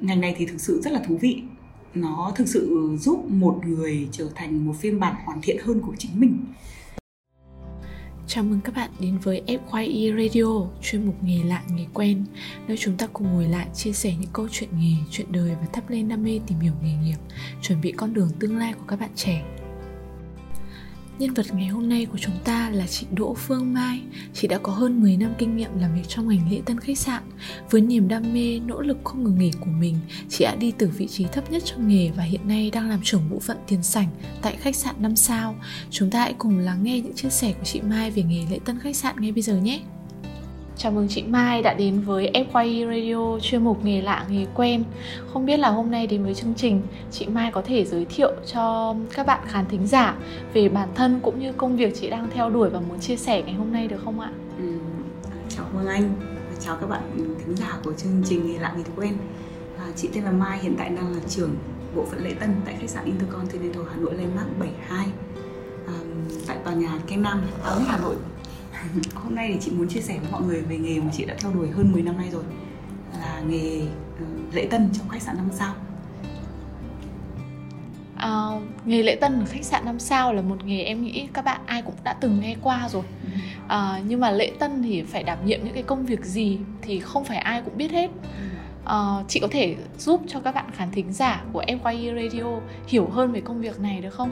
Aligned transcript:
ngành 0.00 0.20
này 0.20 0.34
thì 0.38 0.46
thực 0.46 0.60
sự 0.60 0.80
rất 0.80 0.92
là 0.92 1.02
thú 1.08 1.18
vị 1.20 1.42
nó 1.94 2.32
thực 2.36 2.48
sự 2.48 2.96
giúp 3.00 3.24
một 3.30 3.60
người 3.66 4.08
trở 4.12 4.28
thành 4.34 4.66
một 4.66 4.72
phiên 4.80 5.00
bản 5.00 5.14
hoàn 5.24 5.40
thiện 5.42 5.58
hơn 5.64 5.80
của 5.80 5.94
chính 5.98 6.20
mình 6.20 6.44
Chào 8.28 8.44
mừng 8.44 8.60
các 8.60 8.74
bạn 8.74 8.90
đến 9.00 9.18
với 9.22 9.42
FYE 9.46 10.16
Radio, 10.16 10.68
chuyên 10.82 11.06
mục 11.06 11.14
nghề 11.22 11.42
lạ 11.44 11.62
nghề 11.68 11.86
quen, 11.94 12.24
nơi 12.68 12.76
chúng 12.76 12.96
ta 12.96 13.06
cùng 13.12 13.32
ngồi 13.32 13.48
lại 13.48 13.66
chia 13.74 13.92
sẻ 13.92 14.14
những 14.20 14.30
câu 14.32 14.48
chuyện 14.50 14.68
nghề, 14.78 14.94
chuyện 15.10 15.26
đời 15.32 15.50
và 15.60 15.66
thắp 15.72 15.90
lên 15.90 16.08
đam 16.08 16.22
mê 16.22 16.40
tìm 16.46 16.58
hiểu 16.58 16.72
nghề 16.82 16.94
nghiệp, 16.94 17.16
chuẩn 17.62 17.80
bị 17.80 17.92
con 17.92 18.14
đường 18.14 18.30
tương 18.38 18.56
lai 18.56 18.72
của 18.72 18.84
các 18.88 19.00
bạn 19.00 19.10
trẻ. 19.14 19.44
Nhân 21.18 21.34
vật 21.34 21.46
ngày 21.54 21.66
hôm 21.66 21.88
nay 21.88 22.06
của 22.12 22.18
chúng 22.18 22.34
ta 22.44 22.70
là 22.70 22.86
chị 22.86 23.06
Đỗ 23.10 23.34
Phương 23.34 23.74
Mai. 23.74 24.00
Chị 24.34 24.48
đã 24.48 24.58
có 24.58 24.72
hơn 24.72 25.00
10 25.00 25.16
năm 25.16 25.34
kinh 25.38 25.56
nghiệm 25.56 25.70
làm 25.80 25.94
việc 25.94 26.08
trong 26.08 26.28
ngành 26.28 26.50
lễ 26.50 26.60
tân 26.64 26.80
khách 26.80 26.98
sạn. 26.98 27.22
Với 27.70 27.80
niềm 27.80 28.08
đam 28.08 28.34
mê, 28.34 28.60
nỗ 28.66 28.80
lực 28.80 28.98
không 29.04 29.24
ngừng 29.24 29.38
nghỉ 29.38 29.50
của 29.60 29.70
mình, 29.70 29.96
chị 30.28 30.44
đã 30.44 30.54
đi 30.54 30.72
từ 30.78 30.88
vị 30.96 31.06
trí 31.06 31.24
thấp 31.24 31.50
nhất 31.50 31.62
trong 31.64 31.88
nghề 31.88 32.10
và 32.16 32.22
hiện 32.22 32.48
nay 32.48 32.70
đang 32.70 32.88
làm 32.88 33.00
trưởng 33.02 33.30
bộ 33.30 33.38
phận 33.38 33.56
tiền 33.66 33.82
sảnh 33.82 34.08
tại 34.42 34.56
khách 34.56 34.76
sạn 34.76 34.94
5 34.98 35.16
sao. 35.16 35.54
Chúng 35.90 36.10
ta 36.10 36.20
hãy 36.20 36.34
cùng 36.38 36.58
lắng 36.58 36.82
nghe 36.82 37.00
những 37.00 37.14
chia 37.14 37.30
sẻ 37.30 37.52
của 37.52 37.64
chị 37.64 37.80
Mai 37.80 38.10
về 38.10 38.22
nghề 38.22 38.44
lễ 38.50 38.58
tân 38.64 38.78
khách 38.78 38.96
sạn 38.96 39.14
ngay 39.18 39.32
bây 39.32 39.42
giờ 39.42 39.56
nhé. 39.56 39.80
Chào 40.78 40.92
mừng 40.92 41.08
chị 41.08 41.22
Mai 41.22 41.62
đã 41.62 41.74
đến 41.74 42.00
với 42.00 42.30
FYI 42.34 42.86
Radio 42.86 43.38
chuyên 43.40 43.64
mục 43.64 43.84
nghề 43.84 44.02
lạ 44.02 44.26
nghề 44.28 44.46
quen. 44.54 44.84
Không 45.32 45.46
biết 45.46 45.56
là 45.56 45.68
hôm 45.68 45.90
nay 45.90 46.06
đến 46.06 46.24
với 46.24 46.34
chương 46.34 46.54
trình, 46.56 46.82
chị 47.10 47.26
Mai 47.26 47.50
có 47.52 47.62
thể 47.62 47.84
giới 47.84 48.04
thiệu 48.04 48.32
cho 48.52 48.94
các 49.14 49.26
bạn 49.26 49.40
khán 49.48 49.66
thính 49.66 49.86
giả 49.86 50.16
về 50.52 50.68
bản 50.68 50.88
thân 50.94 51.20
cũng 51.22 51.40
như 51.40 51.52
công 51.52 51.76
việc 51.76 51.94
chị 52.00 52.10
đang 52.10 52.28
theo 52.34 52.50
đuổi 52.50 52.70
và 52.70 52.80
muốn 52.80 53.00
chia 53.00 53.16
sẻ 53.16 53.42
ngày 53.42 53.54
hôm 53.54 53.72
nay 53.72 53.88
được 53.88 54.00
không 54.04 54.20
ạ? 54.20 54.30
Ừ, 54.58 54.64
chào 55.48 55.66
Hương 55.72 55.86
Anh, 55.86 56.14
chào 56.60 56.76
các 56.80 56.86
bạn 56.86 57.02
thính 57.44 57.56
giả 57.56 57.78
của 57.84 57.92
chương 57.92 58.22
trình 58.24 58.52
nghề 58.52 58.58
lạ 58.58 58.72
nghề 58.76 58.84
quen. 58.96 59.16
À, 59.78 59.86
chị 59.96 60.08
tên 60.14 60.24
là 60.24 60.30
Mai, 60.32 60.58
hiện 60.58 60.74
tại 60.78 60.88
đang 60.88 61.12
là 61.12 61.20
trưởng 61.28 61.54
bộ 61.96 62.04
phận 62.10 62.24
lễ 62.24 62.34
tân 62.40 62.50
tại 62.64 62.74
khách 62.80 62.90
sạn 62.90 63.04
Intercontinental 63.04 63.82
Hà 63.90 63.96
Nội 63.96 64.14
Landmark 64.14 64.58
72 64.58 65.06
à, 65.86 65.94
tại 66.46 66.56
tòa 66.64 66.74
nhà 66.74 66.98
Kem 67.06 67.22
Nam, 67.22 67.42
Hà 67.86 67.98
Nội 67.98 68.16
hôm 69.14 69.34
nay 69.34 69.50
thì 69.52 69.58
chị 69.60 69.70
muốn 69.70 69.88
chia 69.88 70.00
sẻ 70.00 70.18
với 70.20 70.30
mọi 70.30 70.42
người 70.42 70.60
về 70.60 70.76
nghề 70.78 71.00
mà 71.00 71.10
chị 71.12 71.24
đã 71.24 71.34
theo 71.38 71.52
đuổi 71.52 71.70
hơn 71.70 71.92
10 71.92 72.02
năm 72.02 72.16
nay 72.16 72.28
rồi. 72.32 72.42
Là 73.20 73.42
nghề 73.48 73.82
uh, 74.22 74.54
lễ 74.54 74.66
tân 74.70 74.88
trong 74.92 75.08
khách 75.08 75.22
sạn 75.22 75.36
5 75.36 75.48
sao. 75.52 75.74
À, 78.16 78.50
nghề 78.84 79.02
lễ 79.02 79.16
tân 79.20 79.40
ở 79.40 79.46
khách 79.46 79.64
sạn 79.64 79.84
5 79.84 79.98
sao 79.98 80.32
là 80.32 80.42
một 80.42 80.64
nghề 80.64 80.82
em 80.82 81.04
nghĩ 81.04 81.28
các 81.32 81.44
bạn 81.44 81.60
ai 81.66 81.82
cũng 81.82 81.94
đã 82.04 82.12
từng 82.12 82.40
nghe 82.40 82.56
qua 82.62 82.88
rồi. 82.88 83.02
À, 83.68 84.00
nhưng 84.06 84.20
mà 84.20 84.30
lễ 84.30 84.52
tân 84.58 84.82
thì 84.82 85.02
phải 85.02 85.22
đảm 85.22 85.38
nhiệm 85.46 85.64
những 85.64 85.74
cái 85.74 85.82
công 85.82 86.06
việc 86.06 86.24
gì 86.24 86.58
thì 86.82 87.00
không 87.00 87.24
phải 87.24 87.38
ai 87.38 87.62
cũng 87.62 87.76
biết 87.76 87.90
hết. 87.90 88.10
À, 88.84 89.24
chị 89.28 89.40
có 89.40 89.48
thể 89.50 89.76
giúp 89.98 90.22
cho 90.28 90.40
các 90.40 90.54
bạn 90.54 90.70
khán 90.76 90.90
thính 90.90 91.12
giả 91.12 91.44
của 91.52 91.64
FYE 91.68 92.22
Radio 92.22 92.60
hiểu 92.86 93.08
hơn 93.12 93.32
về 93.32 93.40
công 93.40 93.60
việc 93.60 93.80
này 93.80 94.00
được 94.00 94.10
không? 94.10 94.30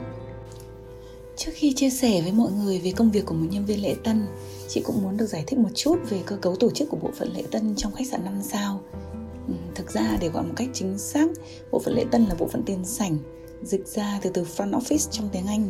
Trước 1.37 1.51
khi 1.53 1.73
chia 1.73 1.89
sẻ 1.89 2.21
với 2.21 2.31
mọi 2.31 2.51
người 2.51 2.79
về 2.79 2.91
công 2.91 3.11
việc 3.11 3.25
của 3.25 3.33
một 3.33 3.47
nhân 3.49 3.65
viên 3.65 3.81
lễ 3.81 3.95
tân, 4.03 4.25
chị 4.67 4.81
cũng 4.81 5.01
muốn 5.01 5.17
được 5.17 5.25
giải 5.25 5.43
thích 5.47 5.59
một 5.59 5.69
chút 5.75 5.95
về 6.09 6.21
cơ 6.25 6.35
cấu 6.35 6.55
tổ 6.55 6.71
chức 6.71 6.89
của 6.89 6.97
bộ 6.97 7.11
phận 7.17 7.33
lễ 7.35 7.43
tân 7.51 7.75
trong 7.75 7.93
khách 7.95 8.07
sạn 8.07 8.25
5 8.25 8.41
sao. 8.41 8.81
Ừ, 9.47 9.53
thực 9.75 9.91
ra 9.91 10.17
để 10.21 10.29
gọi 10.29 10.43
một 10.43 10.53
cách 10.55 10.69
chính 10.73 10.97
xác, 10.97 11.27
bộ 11.71 11.79
phận 11.79 11.95
lễ 11.95 12.05
tân 12.11 12.25
là 12.25 12.35
bộ 12.39 12.47
phận 12.47 12.63
tiền 12.63 12.85
sảnh, 12.85 13.17
dịch 13.63 13.87
ra 13.87 14.19
từ 14.21 14.29
từ 14.29 14.43
front 14.43 14.71
office 14.71 15.11
trong 15.11 15.29
tiếng 15.31 15.47
Anh. 15.47 15.69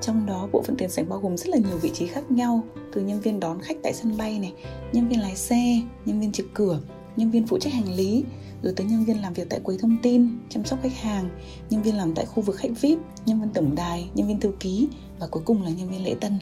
Trong 0.00 0.26
đó 0.26 0.48
bộ 0.52 0.62
phận 0.62 0.76
tiền 0.76 0.90
sảnh 0.90 1.08
bao 1.08 1.18
gồm 1.18 1.36
rất 1.36 1.48
là 1.48 1.56
nhiều 1.56 1.78
vị 1.82 1.90
trí 1.94 2.06
khác 2.06 2.30
nhau, 2.30 2.64
từ 2.92 3.00
nhân 3.00 3.20
viên 3.20 3.40
đón 3.40 3.60
khách 3.62 3.76
tại 3.82 3.92
sân 3.92 4.16
bay 4.16 4.38
này, 4.38 4.52
nhân 4.92 5.08
viên 5.08 5.20
lái 5.20 5.36
xe, 5.36 5.80
nhân 6.04 6.20
viên 6.20 6.32
trực 6.32 6.46
cửa, 6.54 6.80
nhân 7.16 7.30
viên 7.30 7.46
phụ 7.46 7.58
trách 7.58 7.72
hành 7.72 7.94
lý, 7.96 8.24
rồi 8.66 8.74
tới 8.76 8.86
nhân 8.86 9.04
viên 9.04 9.22
làm 9.22 9.32
việc 9.32 9.48
tại 9.50 9.60
quầy 9.60 9.78
thông 9.78 9.96
tin, 10.02 10.28
chăm 10.48 10.64
sóc 10.64 10.78
khách 10.82 10.96
hàng, 11.00 11.28
nhân 11.70 11.82
viên 11.82 11.96
làm 11.96 12.14
tại 12.14 12.26
khu 12.26 12.42
vực 12.42 12.56
khách 12.56 12.70
VIP, 12.80 12.98
nhân 13.26 13.40
viên 13.40 13.50
tổng 13.50 13.74
đài, 13.74 14.08
nhân 14.14 14.28
viên 14.28 14.40
thư 14.40 14.52
ký 14.60 14.88
và 15.18 15.26
cuối 15.26 15.42
cùng 15.46 15.62
là 15.62 15.70
nhân 15.70 15.90
viên 15.90 16.04
lễ 16.04 16.14
tân. 16.20 16.38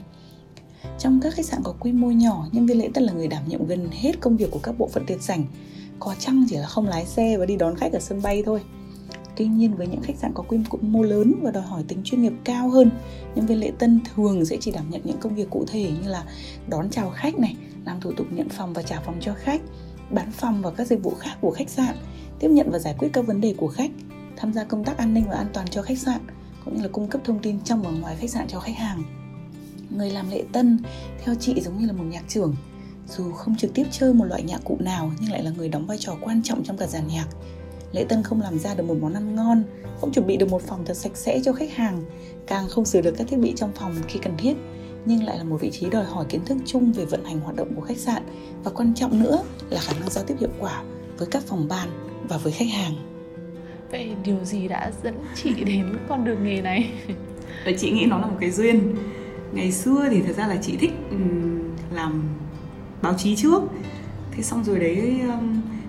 Trong 0.98 1.20
các 1.22 1.34
khách 1.34 1.46
sạn 1.46 1.60
có 1.64 1.74
quy 1.80 1.92
mô 1.92 2.10
nhỏ, 2.10 2.48
nhân 2.52 2.66
viên 2.66 2.78
lễ 2.78 2.88
tân 2.94 3.04
là 3.04 3.12
người 3.12 3.28
đảm 3.28 3.42
nhiệm 3.48 3.66
gần 3.66 3.88
hết 3.92 4.20
công 4.20 4.36
việc 4.36 4.50
của 4.50 4.58
các 4.62 4.78
bộ 4.78 4.88
phận 4.88 5.04
tiền 5.06 5.18
sảnh. 5.22 5.44
Có 6.00 6.14
chăng 6.18 6.46
chỉ 6.50 6.56
là 6.56 6.66
không 6.66 6.88
lái 6.88 7.06
xe 7.06 7.36
và 7.38 7.46
đi 7.46 7.56
đón 7.56 7.76
khách 7.76 7.92
ở 7.92 8.00
sân 8.00 8.22
bay 8.22 8.42
thôi. 8.46 8.60
Tuy 9.36 9.46
nhiên 9.46 9.74
với 9.76 9.86
những 9.86 10.02
khách 10.02 10.16
sạn 10.16 10.32
có 10.34 10.42
quy 10.42 10.58
mô 10.80 11.02
lớn 11.02 11.34
và 11.42 11.50
đòi 11.50 11.62
hỏi 11.62 11.84
tính 11.88 12.00
chuyên 12.04 12.22
nghiệp 12.22 12.32
cao 12.44 12.68
hơn, 12.68 12.90
nhân 13.34 13.46
viên 13.46 13.60
lễ 13.60 13.72
tân 13.78 14.00
thường 14.14 14.44
sẽ 14.44 14.56
chỉ 14.60 14.70
đảm 14.70 14.90
nhận 14.90 15.00
những 15.04 15.18
công 15.20 15.34
việc 15.34 15.50
cụ 15.50 15.64
thể 15.68 15.90
như 16.02 16.08
là 16.08 16.24
đón 16.68 16.90
chào 16.90 17.10
khách 17.10 17.38
này, 17.38 17.56
làm 17.84 18.00
thủ 18.00 18.12
tục 18.12 18.26
nhận 18.30 18.48
phòng 18.48 18.72
và 18.72 18.82
trả 18.82 19.00
phòng 19.00 19.16
cho 19.20 19.34
khách, 19.34 19.60
bán 20.10 20.30
phòng 20.32 20.62
và 20.62 20.70
các 20.70 20.86
dịch 20.86 21.02
vụ 21.02 21.10
khác 21.10 21.36
của 21.40 21.50
khách 21.50 21.70
sạn, 21.70 21.96
tiếp 22.38 22.48
nhận 22.48 22.70
và 22.70 22.78
giải 22.78 22.94
quyết 22.98 23.08
các 23.12 23.26
vấn 23.26 23.40
đề 23.40 23.54
của 23.56 23.68
khách, 23.68 23.90
tham 24.36 24.52
gia 24.52 24.64
công 24.64 24.84
tác 24.84 24.98
an 24.98 25.14
ninh 25.14 25.24
và 25.28 25.36
an 25.36 25.46
toàn 25.52 25.68
cho 25.68 25.82
khách 25.82 25.98
sạn, 25.98 26.20
cũng 26.64 26.76
như 26.76 26.82
là 26.82 26.88
cung 26.88 27.08
cấp 27.08 27.20
thông 27.24 27.38
tin 27.38 27.60
trong 27.64 27.82
và 27.82 27.90
ngoài 27.90 28.16
khách 28.20 28.30
sạn 28.30 28.48
cho 28.48 28.60
khách 28.60 28.76
hàng. 28.76 29.02
Người 29.90 30.10
làm 30.10 30.30
lễ 30.30 30.44
tân 30.52 30.78
theo 31.24 31.34
chị 31.34 31.60
giống 31.60 31.78
như 31.78 31.86
là 31.86 31.92
một 31.92 32.04
nhạc 32.04 32.24
trưởng, 32.28 32.54
dù 33.08 33.32
không 33.32 33.56
trực 33.56 33.74
tiếp 33.74 33.86
chơi 33.90 34.14
một 34.14 34.24
loại 34.24 34.42
nhạc 34.42 34.64
cụ 34.64 34.76
nào 34.80 35.12
nhưng 35.20 35.32
lại 35.32 35.42
là 35.42 35.50
người 35.50 35.68
đóng 35.68 35.86
vai 35.86 35.98
trò 36.00 36.16
quan 36.20 36.42
trọng 36.42 36.64
trong 36.64 36.76
cả 36.76 36.86
dàn 36.86 37.06
nhạc. 37.06 37.26
Lễ 37.92 38.04
tân 38.08 38.22
không 38.22 38.40
làm 38.40 38.58
ra 38.58 38.74
được 38.74 38.84
một 38.84 38.96
món 39.00 39.14
ăn 39.14 39.34
ngon, 39.34 39.62
không 40.00 40.12
chuẩn 40.12 40.26
bị 40.26 40.36
được 40.36 40.50
một 40.50 40.62
phòng 40.62 40.84
thật 40.84 40.96
sạch 40.96 41.16
sẽ 41.16 41.40
cho 41.44 41.52
khách 41.52 41.72
hàng, 41.72 42.02
càng 42.46 42.68
không 42.68 42.84
sửa 42.84 43.00
được 43.00 43.14
các 43.18 43.26
thiết 43.28 43.36
bị 43.36 43.52
trong 43.56 43.72
phòng 43.74 43.94
khi 44.08 44.18
cần 44.22 44.36
thiết, 44.38 44.54
nhưng 45.06 45.24
lại 45.24 45.38
là 45.38 45.44
một 45.44 45.60
vị 45.60 45.70
trí 45.70 45.90
đòi 45.90 46.04
hỏi 46.04 46.24
kiến 46.28 46.40
thức 46.44 46.58
chung 46.66 46.92
về 46.92 47.04
vận 47.04 47.24
hành 47.24 47.40
hoạt 47.40 47.56
động 47.56 47.74
của 47.74 47.80
khách 47.80 47.98
sạn 47.98 48.22
và 48.64 48.70
quan 48.70 48.94
trọng 48.94 49.22
nữa 49.22 49.42
là 49.70 49.80
khả 49.80 49.92
năng 50.00 50.10
giao 50.10 50.24
tiếp 50.24 50.34
hiệu 50.40 50.50
quả 50.58 50.82
với 51.18 51.28
các 51.30 51.42
phòng 51.46 51.68
ban 51.68 51.88
và 52.28 52.36
với 52.36 52.52
khách 52.52 52.68
hàng. 52.68 52.94
Vậy 53.90 54.14
điều 54.24 54.44
gì 54.44 54.68
đã 54.68 54.92
dẫn 55.02 55.14
chị 55.34 55.54
đến 55.64 55.86
con 56.08 56.24
đường 56.24 56.44
nghề 56.44 56.62
này? 56.62 56.90
Và 57.66 57.72
chị 57.78 57.90
nghĩ 57.90 58.04
nó 58.04 58.18
là 58.18 58.26
một 58.26 58.36
cái 58.40 58.50
duyên. 58.50 58.94
Ngày 59.52 59.72
xưa 59.72 60.08
thì 60.10 60.22
thật 60.22 60.36
ra 60.36 60.46
là 60.46 60.56
chị 60.62 60.76
thích 60.76 60.92
làm 61.92 62.22
báo 63.02 63.14
chí 63.18 63.36
trước. 63.36 63.62
Thế 64.30 64.42
xong 64.42 64.64
rồi 64.64 64.78
đấy 64.78 65.20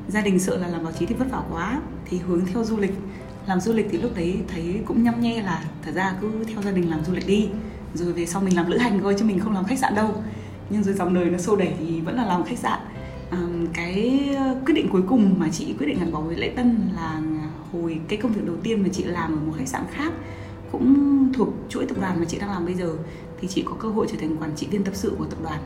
gia 0.07 0.21
đình 0.21 0.39
sợ 0.39 0.57
là 0.57 0.67
làm 0.67 0.83
báo 0.83 0.93
chí 0.99 1.05
thì 1.05 1.15
vất 1.15 1.31
vả 1.31 1.43
quá 1.51 1.81
thì 2.05 2.17
hướng 2.17 2.45
theo 2.45 2.63
du 2.63 2.77
lịch 2.77 2.93
làm 3.47 3.59
du 3.61 3.73
lịch 3.73 3.87
thì 3.91 3.97
lúc 3.97 4.15
đấy 4.15 4.37
thấy 4.47 4.79
cũng 4.85 5.03
nhăm 5.03 5.21
nhe 5.21 5.41
là 5.41 5.65
thật 5.81 5.91
ra 5.95 6.17
cứ 6.21 6.31
theo 6.47 6.61
gia 6.61 6.71
đình 6.71 6.89
làm 6.89 7.05
du 7.05 7.13
lịch 7.13 7.27
đi 7.27 7.49
rồi 7.95 8.13
về 8.13 8.25
sau 8.25 8.41
mình 8.41 8.55
làm 8.55 8.69
lữ 8.69 8.77
hành 8.77 8.99
thôi 9.01 9.15
chứ 9.19 9.25
mình 9.25 9.39
không 9.39 9.53
làm 9.53 9.65
khách 9.65 9.79
sạn 9.79 9.95
đâu. 9.95 10.23
Nhưng 10.69 10.83
rồi 10.83 10.93
dòng 10.93 11.13
đời 11.13 11.25
nó 11.25 11.37
xô 11.37 11.55
đẩy 11.55 11.73
thì 11.79 12.01
vẫn 12.01 12.15
là 12.15 12.25
làm 12.25 12.43
khách 12.43 12.57
sạn. 12.57 12.79
À, 13.29 13.39
cái 13.73 14.29
ờ, 14.37 14.55
quyết 14.65 14.73
định 14.73 14.87
cuối 14.91 15.01
cùng 15.07 15.35
mà 15.37 15.49
chị 15.51 15.75
quyết 15.79 15.87
định 15.87 15.99
gắn 15.99 16.11
bó 16.11 16.19
với 16.19 16.35
lễ 16.35 16.49
tân 16.55 16.89
là 16.95 17.21
hồi 17.71 17.99
cái 18.07 18.19
công 18.19 18.31
việc 18.31 18.45
đầu 18.45 18.55
tiên 18.63 18.83
mà 18.83 18.89
chị 18.91 19.03
làm 19.03 19.31
ở 19.31 19.39
một 19.45 19.53
khách 19.57 19.67
sạn 19.67 19.83
khác 19.91 20.13
cũng 20.71 21.29
thuộc 21.33 21.49
chuỗi 21.69 21.85
tập 21.85 21.97
đoàn 22.01 22.19
mà 22.19 22.25
chị 22.25 22.37
đang 22.39 22.49
làm 22.49 22.65
bây 22.65 22.73
giờ 22.73 22.93
thì 23.41 23.47
chị 23.47 23.63
có 23.65 23.73
cơ 23.79 23.89
hội 23.89 24.07
trở 24.11 24.17
thành 24.19 24.37
quản 24.37 24.55
trị 24.55 24.67
viên 24.71 24.83
tập 24.83 24.95
sự 24.95 25.15
của 25.17 25.25
tập 25.25 25.37
đoàn. 25.43 25.59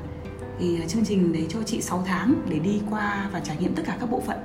Thì 0.60 0.80
ờ, 0.80 0.88
chương 0.88 1.06
trình 1.06 1.34
đấy 1.34 1.46
cho 1.50 1.60
chị 1.66 1.82
6 1.82 2.04
tháng 2.08 2.36
để 2.50 2.60
đi 2.60 2.82
qua 2.90 3.30
và 3.32 3.40
trải 3.40 3.58
nghiệm 3.60 3.76
tất 3.76 3.84
cả 3.86 3.98
các 4.00 4.12
bộ 4.12 4.22
phận 4.28 4.38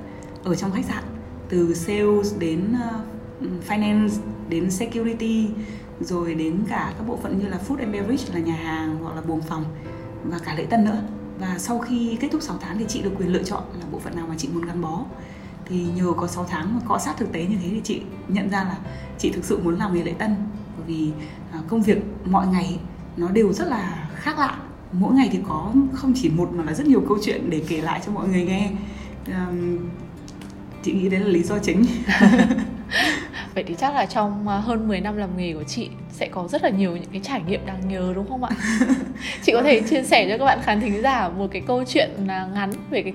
ở 0.43 0.55
trong 0.55 0.71
khách 0.71 0.85
sạn 0.85 1.03
từ 1.49 1.73
sales 1.73 2.39
đến 2.39 2.73
ờ, 2.83 2.99
ừ, 3.41 3.47
finance 3.67 4.09
đến 4.49 4.71
security 4.71 5.47
rồi 5.99 6.35
đến 6.35 6.63
cả 6.69 6.93
các 6.97 7.07
bộ 7.07 7.17
phận 7.23 7.39
như 7.39 7.47
là 7.47 7.59
food 7.67 7.77
and 7.77 7.93
beverage 7.93 8.23
là 8.33 8.39
nhà 8.39 8.55
hàng 8.55 8.97
hoặc 9.01 9.15
là 9.15 9.21
buồng 9.21 9.41
phòng 9.41 9.65
và 10.23 10.39
cả 10.45 10.55
lễ 10.55 10.65
tân 10.65 10.85
nữa. 10.85 11.01
Và 11.39 11.55
sau 11.57 11.79
khi 11.79 12.17
kết 12.21 12.27
thúc 12.31 12.41
6 12.41 12.57
tháng 12.61 12.77
thì 12.77 12.85
chị 12.87 13.01
được 13.01 13.11
quyền 13.17 13.33
lựa 13.33 13.43
chọn 13.43 13.63
là 13.79 13.85
bộ 13.91 13.99
phận 13.99 14.15
nào 14.15 14.25
mà 14.29 14.35
chị 14.37 14.49
muốn 14.53 14.65
gắn 14.65 14.81
bó. 14.81 15.05
Thì 15.65 15.85
nhờ 15.95 16.13
có 16.17 16.27
6 16.27 16.45
tháng 16.49 16.75
mà 16.75 16.81
cọ 16.87 16.97
sát 16.97 17.17
thực 17.17 17.31
tế 17.31 17.45
như 17.45 17.57
thế 17.63 17.69
thì 17.69 17.81
chị 17.83 18.01
nhận 18.27 18.49
ra 18.49 18.63
là 18.63 18.77
chị 19.17 19.31
thực 19.31 19.45
sự 19.45 19.59
muốn 19.63 19.75
làm 19.75 19.93
nghề 19.93 20.03
lễ 20.03 20.13
tân. 20.13 20.35
Bởi 20.77 20.85
vì 20.87 21.11
à, 21.51 21.59
công 21.67 21.81
việc 21.81 21.97
mọi 22.25 22.47
ngày 22.47 22.79
nó 23.17 23.29
đều 23.29 23.53
rất 23.53 23.67
là 23.67 24.09
khác 24.15 24.39
lạ. 24.39 24.57
Mỗi 24.91 25.13
ngày 25.13 25.29
thì 25.31 25.39
có 25.47 25.71
không 25.93 26.13
chỉ 26.15 26.29
một 26.29 26.49
mà 26.53 26.63
là 26.63 26.73
rất 26.73 26.87
nhiều 26.87 27.03
câu 27.07 27.17
chuyện 27.21 27.49
để 27.49 27.63
kể 27.67 27.81
lại 27.81 28.01
cho 28.05 28.11
mọi 28.11 28.27
người 28.27 28.43
nghe. 28.43 28.71
Chị 30.83 30.91
nghĩ 30.91 31.09
đấy 31.09 31.19
là 31.19 31.27
lý 31.27 31.43
do 31.43 31.59
chính. 31.59 31.85
Vậy 33.55 33.63
thì 33.67 33.75
chắc 33.77 33.93
là 33.93 34.05
trong 34.05 34.47
à, 34.47 34.57
hơn 34.57 34.87
10 34.87 35.01
năm 35.01 35.17
làm 35.17 35.37
nghề 35.37 35.53
của 35.53 35.63
chị 35.63 35.89
sẽ 36.11 36.27
có 36.27 36.47
rất 36.47 36.63
là 36.63 36.69
nhiều 36.69 36.97
những 36.97 37.09
cái 37.11 37.21
trải 37.23 37.41
nghiệm 37.47 37.65
đáng 37.65 37.87
nhớ 37.87 38.11
đúng 38.15 38.29
không 38.29 38.43
ạ? 38.43 38.49
chị 39.43 39.51
có 39.53 39.63
thể 39.63 39.81
chia 39.81 40.03
sẻ 40.03 40.27
cho 40.29 40.37
các 40.37 40.45
bạn 40.45 40.59
khán 40.63 40.81
thính 40.81 41.01
giả 41.01 41.29
một 41.29 41.47
cái 41.51 41.61
câu 41.67 41.83
chuyện 41.87 42.09
ngắn 42.27 42.71
về 42.89 43.01
cái 43.01 43.13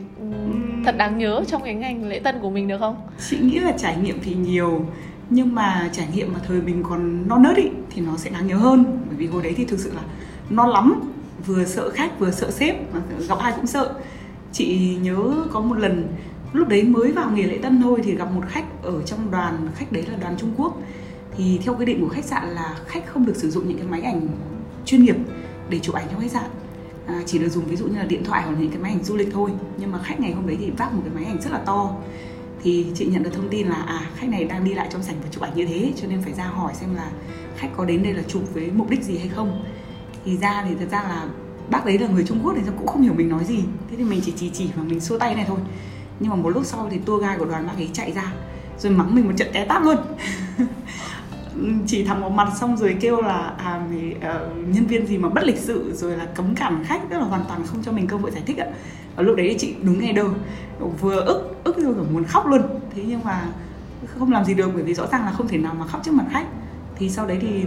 thật 0.85 0.97
đáng 0.97 1.19
nhớ 1.19 1.45
trong 1.47 1.63
cái 1.63 1.75
ngành 1.75 2.09
lễ 2.09 2.19
tân 2.19 2.39
của 2.41 2.51
mình 2.51 2.69
được 2.69 2.79
không? 2.79 2.97
Chị 3.31 3.39
nghĩ 3.39 3.59
là 3.59 3.73
trải 3.79 3.97
nghiệm 3.97 4.19
thì 4.23 4.35
nhiều 4.35 4.87
nhưng 5.31 5.55
mà 5.55 5.91
trải 5.93 6.07
nghiệm 6.15 6.33
mà 6.33 6.39
thời 6.49 6.61
mình 6.61 6.83
còn 6.83 7.29
non 7.29 7.43
nớt 7.43 7.57
ý 7.57 7.69
thì 7.91 8.03
nó 8.03 8.17
sẽ 8.17 8.31
đáng 8.31 8.47
nhớ 8.47 8.57
hơn 8.57 8.85
bởi 9.07 9.17
vì 9.17 9.27
hồi 9.27 9.43
đấy 9.43 9.55
thì 9.57 9.65
thực 9.65 9.81
sự 9.81 9.93
là 9.95 10.03
non 10.51 10.69
lắm 10.69 11.01
vừa 11.47 11.65
sợ 11.65 11.91
khách 11.91 12.19
vừa 12.19 12.31
sợ 12.31 12.51
sếp 12.51 12.95
mà 12.95 13.01
gặp 13.29 13.39
ai 13.39 13.53
cũng 13.57 13.67
sợ 13.67 13.95
chị 14.53 14.97
nhớ 15.03 15.17
có 15.53 15.61
một 15.61 15.79
lần 15.79 16.09
lúc 16.53 16.69
đấy 16.69 16.83
mới 16.83 17.13
vào 17.13 17.31
nghề 17.31 17.43
lễ 17.43 17.59
tân 17.63 17.83
thôi 17.83 18.01
thì 18.05 18.15
gặp 18.15 18.33
một 18.33 18.43
khách 18.49 18.83
ở 18.83 19.03
trong 19.03 19.31
đoàn 19.31 19.69
khách 19.75 19.93
đấy 19.93 20.05
là 20.07 20.17
đoàn 20.17 20.37
Trung 20.39 20.55
Quốc. 20.57 20.79
Thì 21.37 21.61
theo 21.65 21.75
quy 21.75 21.85
định 21.85 22.01
của 22.01 22.09
khách 22.09 22.25
sạn 22.25 22.49
là 22.49 22.77
khách 22.87 23.07
không 23.07 23.27
được 23.27 23.37
sử 23.37 23.51
dụng 23.51 23.69
những 23.69 23.79
cái 23.79 23.87
máy 23.87 24.03
ảnh 24.03 24.29
chuyên 24.85 25.03
nghiệp 25.03 25.17
để 25.71 25.79
chụp 25.79 25.95
ảnh 25.95 26.07
trong 26.11 26.21
khách 26.21 26.31
sạn. 26.31 26.51
À, 27.07 27.23
chỉ 27.27 27.39
được 27.39 27.49
dùng 27.49 27.65
ví 27.65 27.77
dụ 27.77 27.87
như 27.87 27.99
là 27.99 28.05
điện 28.05 28.25
thoại 28.25 28.43
hoặc 28.43 28.57
những 28.61 28.71
cái 28.71 28.79
máy 28.79 28.93
ảnh 28.93 29.05
du 29.05 29.17
lịch 29.17 29.29
thôi. 29.33 29.51
Nhưng 29.79 29.93
mà 29.93 29.99
khách 30.03 30.21
ngày 30.21 30.33
hôm 30.33 30.47
đấy 30.47 30.57
thì 30.61 30.71
vác 30.71 30.95
một 30.95 31.03
cái 31.05 31.15
máy 31.15 31.25
ảnh 31.25 31.41
rất 31.41 31.53
là 31.53 31.59
to. 31.59 31.97
Thì 32.63 32.87
chị 32.95 33.07
nhận 33.07 33.23
được 33.23 33.31
thông 33.35 33.49
tin 33.49 33.67
là 33.67 33.77
à 33.77 34.11
khách 34.17 34.29
này 34.29 34.45
đang 34.45 34.65
đi 34.65 34.75
lại 34.75 34.89
trong 34.93 35.03
sảnh 35.03 35.17
và 35.23 35.29
chụp 35.31 35.43
ảnh 35.43 35.53
như 35.55 35.67
thế 35.67 35.93
cho 35.97 36.09
nên 36.09 36.23
phải 36.23 36.33
ra 36.33 36.45
hỏi 36.45 36.73
xem 36.75 36.95
là 36.95 37.11
khách 37.57 37.69
có 37.77 37.85
đến 37.85 38.03
đây 38.03 38.13
là 38.13 38.23
chụp 38.29 38.43
với 38.55 38.71
mục 38.75 38.91
đích 38.91 39.03
gì 39.03 39.19
hay 39.19 39.29
không. 39.29 39.65
Thì 40.25 40.37
ra 40.37 40.65
thì 40.69 40.75
thật 40.81 40.87
ra 40.91 41.03
là 41.03 41.27
bác 41.71 41.85
đấy 41.87 41.99
là 41.99 42.09
người 42.09 42.25
Trung 42.25 42.41
Quốc 42.43 42.53
thì 42.57 42.63
cũng 42.79 42.87
không 42.87 43.03
hiểu 43.03 43.15
mình 43.15 43.29
nói 43.29 43.45
gì. 43.45 43.59
Thế 43.91 43.97
thì 43.97 44.05
mình 44.05 44.21
chỉ 44.25 44.33
chỉ 44.37 44.51
chỉ 44.55 44.71
và 44.77 44.83
mình 44.83 45.01
xua 45.01 45.19
tay 45.19 45.35
này 45.35 45.45
thôi 45.49 45.59
nhưng 46.21 46.31
mà 46.31 46.37
một 46.37 46.49
lúc 46.49 46.67
sau 46.67 46.89
thì 46.91 46.99
tour 46.99 47.23
guide 47.23 47.37
của 47.39 47.45
đoàn 47.45 47.67
bác 47.67 47.77
ấy 47.77 47.91
chạy 47.93 48.13
ra 48.13 48.33
rồi 48.79 48.93
mắng 48.93 49.15
mình 49.15 49.27
một 49.27 49.33
trận 49.37 49.49
té 49.53 49.65
tát 49.65 49.83
luôn. 49.83 49.97
Chỉ 51.87 52.05
thẳng 52.05 52.21
vào 52.21 52.31
mặt 52.31 52.49
xong 52.61 52.77
rồi 52.77 52.97
kêu 53.01 53.23
là 53.23 53.55
à 53.59 53.81
mày, 53.91 54.15
uh, 54.17 54.23
ờ, 54.23 54.51
nhân 54.69 54.87
viên 54.87 55.07
gì 55.07 55.19
mà 55.19 55.29
bất 55.29 55.45
lịch 55.45 55.59
sự 55.59 55.93
rồi 55.95 56.17
là 56.17 56.25
cấm 56.25 56.55
cản 56.55 56.85
khách 56.85 57.01
tức 57.11 57.19
là 57.19 57.25
hoàn 57.25 57.45
toàn 57.49 57.63
không 57.67 57.83
cho 57.83 57.93
mình 57.93 58.07
cơ 58.07 58.17
hội 58.17 58.31
giải 58.31 58.43
thích 58.47 58.59
ạ. 58.59 58.67
Và 59.17 59.23
lúc 59.23 59.37
đấy 59.37 59.57
chị 59.59 59.75
đúng 59.83 60.01
nghe 60.01 60.13
đâu 60.13 60.29
vừa 61.01 61.21
ức 61.21 61.65
ức 61.65 61.77
rồi 61.77 61.95
muốn 62.13 62.25
khóc 62.25 62.47
luôn. 62.47 62.63
Thế 62.95 63.03
nhưng 63.07 63.21
mà 63.25 63.49
không 64.07 64.33
làm 64.33 64.45
gì 64.45 64.55
được 64.55 64.71
bởi 64.75 64.83
vì 64.83 64.95
rõ 64.95 65.07
ràng 65.13 65.25
là 65.25 65.33
không 65.33 65.49
thể 65.49 65.59
nào 65.59 65.75
mà 65.75 65.87
khóc 65.87 66.01
trước 66.05 66.15
mặt 66.15 66.25
khách. 66.31 66.47
Thì 66.97 67.11
sau 67.11 67.27
đấy 67.27 67.39
thì 67.41 67.65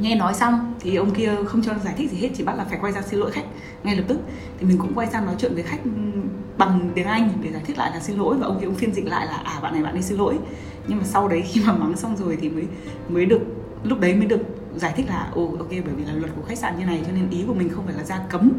nghe 0.00 0.14
nói 0.14 0.34
xong 0.34 0.74
thì 0.80 0.96
ông 0.96 1.10
kia 1.10 1.32
không 1.46 1.62
cho 1.62 1.72
giải 1.84 1.94
thích 1.96 2.10
gì 2.10 2.18
hết 2.18 2.28
chỉ 2.34 2.44
bắt 2.44 2.56
là 2.56 2.64
phải 2.64 2.78
quay 2.80 2.92
ra 2.92 3.02
xin 3.02 3.20
lỗi 3.20 3.30
khách 3.30 3.44
ngay 3.84 3.96
lập 3.96 4.04
tức. 4.08 4.18
Thì 4.58 4.66
mình 4.66 4.78
cũng 4.78 4.94
quay 4.94 5.08
sang 5.12 5.26
nói 5.26 5.34
chuyện 5.38 5.54
với 5.54 5.62
khách 5.62 5.80
bằng 6.58 6.90
tiếng 6.94 7.06
anh 7.06 7.28
để 7.42 7.52
giải 7.52 7.62
thích 7.66 7.78
lại 7.78 7.90
là 7.94 8.00
xin 8.00 8.16
lỗi 8.16 8.36
và 8.36 8.46
ông 8.46 8.56
thì 8.60 8.66
ông 8.66 8.74
phiên 8.74 8.94
dịch 8.94 9.06
lại 9.06 9.26
là 9.26 9.36
à 9.44 9.60
bạn 9.62 9.72
này, 9.72 9.82
bạn 9.82 9.94
đi 9.94 10.02
xin 10.02 10.18
lỗi. 10.18 10.38
Nhưng 10.88 10.98
mà 10.98 11.04
sau 11.04 11.28
đấy 11.28 11.42
khi 11.42 11.62
mà 11.66 11.72
mắng 11.72 11.96
xong 11.96 12.16
rồi 12.16 12.38
thì 12.40 12.48
mới 12.48 12.64
mới 13.08 13.26
được, 13.26 13.40
lúc 13.84 14.00
đấy 14.00 14.14
mới 14.14 14.26
được 14.26 14.40
giải 14.76 14.92
thích 14.96 15.06
là, 15.08 15.30
ồ, 15.34 15.46
ok, 15.58 15.70
bởi 15.70 15.94
vì 15.96 16.04
là 16.04 16.12
luật 16.12 16.30
của 16.36 16.42
khách 16.48 16.58
sạn 16.58 16.78
như 16.78 16.84
này 16.84 17.02
cho 17.06 17.12
nên 17.12 17.30
ý 17.30 17.44
của 17.46 17.54
mình 17.54 17.68
không 17.68 17.84
phải 17.86 17.94
là 17.94 18.04
ra 18.04 18.18
cấm 18.28 18.52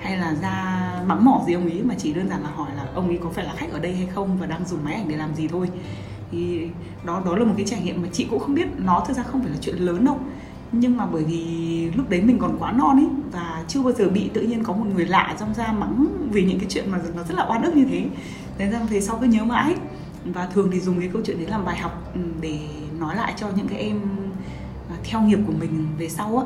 hay 0.00 0.16
là 0.16 0.34
ra 0.42 0.88
mắng 1.06 1.24
mỏ 1.24 1.40
gì 1.46 1.52
ông 1.52 1.66
ý 1.66 1.82
mà 1.82 1.94
chỉ 1.98 2.12
đơn 2.12 2.28
giản 2.28 2.42
là 2.42 2.50
hỏi 2.50 2.70
là 2.76 2.86
ông 2.94 3.08
ý 3.08 3.16
có 3.24 3.30
phải 3.30 3.44
là 3.44 3.52
khách 3.56 3.72
ở 3.72 3.78
đây 3.78 3.94
hay 3.94 4.06
không 4.14 4.38
và 4.38 4.46
đang 4.46 4.66
dùng 4.66 4.84
máy 4.84 4.94
ảnh 4.94 5.08
để 5.08 5.16
làm 5.16 5.34
gì 5.34 5.48
thôi. 5.48 5.68
Thì 6.30 6.68
đó 7.04 7.22
đó 7.24 7.36
là 7.36 7.44
một 7.44 7.54
cái 7.56 7.66
trải 7.66 7.82
nghiệm 7.82 8.02
mà 8.02 8.08
chị 8.12 8.26
cũng 8.30 8.38
không 8.38 8.54
biết, 8.54 8.66
nó 8.78 9.04
thực 9.08 9.16
ra 9.16 9.22
không 9.22 9.40
phải 9.40 9.50
là 9.50 9.56
chuyện 9.60 9.76
lớn 9.76 10.04
đâu 10.04 10.18
nhưng 10.72 10.96
mà 10.96 11.06
bởi 11.06 11.24
vì 11.24 11.90
lúc 11.96 12.10
đấy 12.10 12.22
mình 12.22 12.38
còn 12.38 12.56
quá 12.58 12.72
non 12.72 12.96
ấy 12.96 13.08
và 13.32 13.64
chưa 13.68 13.82
bao 13.82 13.92
giờ 13.92 14.08
bị 14.08 14.30
tự 14.34 14.40
nhiên 14.40 14.64
có 14.64 14.72
một 14.72 14.86
người 14.94 15.06
lạ 15.06 15.36
trong 15.40 15.54
ra 15.54 15.72
mắng 15.72 16.06
vì 16.30 16.42
những 16.44 16.58
cái 16.58 16.68
chuyện 16.68 16.90
mà 16.90 16.98
nó 17.16 17.22
rất 17.22 17.34
là 17.34 17.46
oan 17.48 17.62
ức 17.62 17.76
như 17.76 17.84
thế. 17.84 18.04
Thế 18.58 18.70
ra 18.70 18.78
về 18.90 19.00
sau 19.00 19.18
cứ 19.20 19.26
nhớ 19.26 19.44
mãi. 19.44 19.74
Và 20.24 20.46
thường 20.46 20.68
thì 20.72 20.80
dùng 20.80 21.00
cái 21.00 21.08
câu 21.12 21.22
chuyện 21.24 21.38
đấy 21.38 21.46
làm 21.46 21.64
bài 21.64 21.78
học 21.78 22.12
ừ, 22.14 22.20
để 22.40 22.58
nói 22.98 23.16
lại 23.16 23.34
cho 23.36 23.48
những 23.56 23.68
cái 23.68 23.78
em 23.78 24.00
à, 24.90 24.96
theo 25.04 25.22
nghiệp 25.22 25.38
của 25.46 25.52
mình 25.60 25.86
về 25.98 26.08
sau 26.08 26.38
á. 26.38 26.44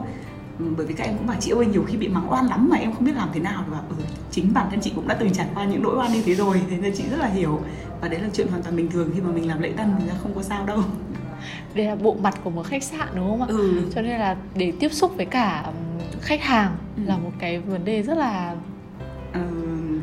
Ừ, 0.58 0.64
bởi 0.76 0.86
vì 0.86 0.94
các 0.94 1.04
em 1.04 1.16
cũng 1.16 1.26
bảo 1.26 1.36
chị 1.40 1.50
ơi 1.50 1.66
nhiều 1.66 1.84
khi 1.86 1.96
bị 1.96 2.08
mắng 2.08 2.32
oan 2.32 2.46
lắm 2.46 2.68
mà 2.70 2.76
em 2.76 2.92
không 2.92 3.04
biết 3.04 3.16
làm 3.16 3.28
thế 3.34 3.40
nào. 3.40 3.64
Và 3.70 3.78
ừ, 3.88 3.94
chính 4.30 4.54
bản 4.54 4.66
thân 4.70 4.80
chị 4.80 4.92
cũng 4.94 5.08
đã 5.08 5.14
từng 5.14 5.32
trải 5.32 5.46
qua 5.54 5.64
những 5.64 5.82
nỗi 5.82 5.96
oan 5.96 6.12
như 6.12 6.22
thế 6.22 6.34
rồi 6.34 6.60
thế 6.70 6.76
nên 6.76 6.92
chị 6.96 7.04
rất 7.10 7.16
là 7.16 7.26
hiểu. 7.26 7.60
Và 8.00 8.08
đấy 8.08 8.20
là 8.20 8.28
chuyện 8.32 8.48
hoàn 8.48 8.62
toàn 8.62 8.76
bình 8.76 8.90
thường 8.90 9.10
khi 9.14 9.20
mà 9.20 9.30
mình 9.30 9.48
làm 9.48 9.62
lễ 9.62 9.72
tân 9.76 9.94
thì 9.98 10.04
không 10.22 10.34
có 10.34 10.42
sao 10.42 10.66
đâu 10.66 10.82
đây 11.76 11.86
là 11.86 11.94
bộ 11.94 12.16
mặt 12.22 12.34
của 12.44 12.50
một 12.50 12.62
khách 12.66 12.82
sạn 12.82 13.08
đúng 13.14 13.28
không 13.28 13.42
ạ 13.42 13.46
ừ. 13.48 13.90
cho 13.94 14.02
nên 14.02 14.18
là 14.18 14.36
để 14.54 14.72
tiếp 14.80 14.92
xúc 14.92 15.12
với 15.16 15.26
cả 15.26 15.72
khách 16.20 16.42
hàng 16.42 16.76
ừ. 16.96 17.02
là 17.06 17.16
một 17.16 17.30
cái 17.38 17.58
vấn 17.58 17.84
đề 17.84 18.02
rất 18.02 18.18
là 18.18 18.56
ừ, 19.32 19.40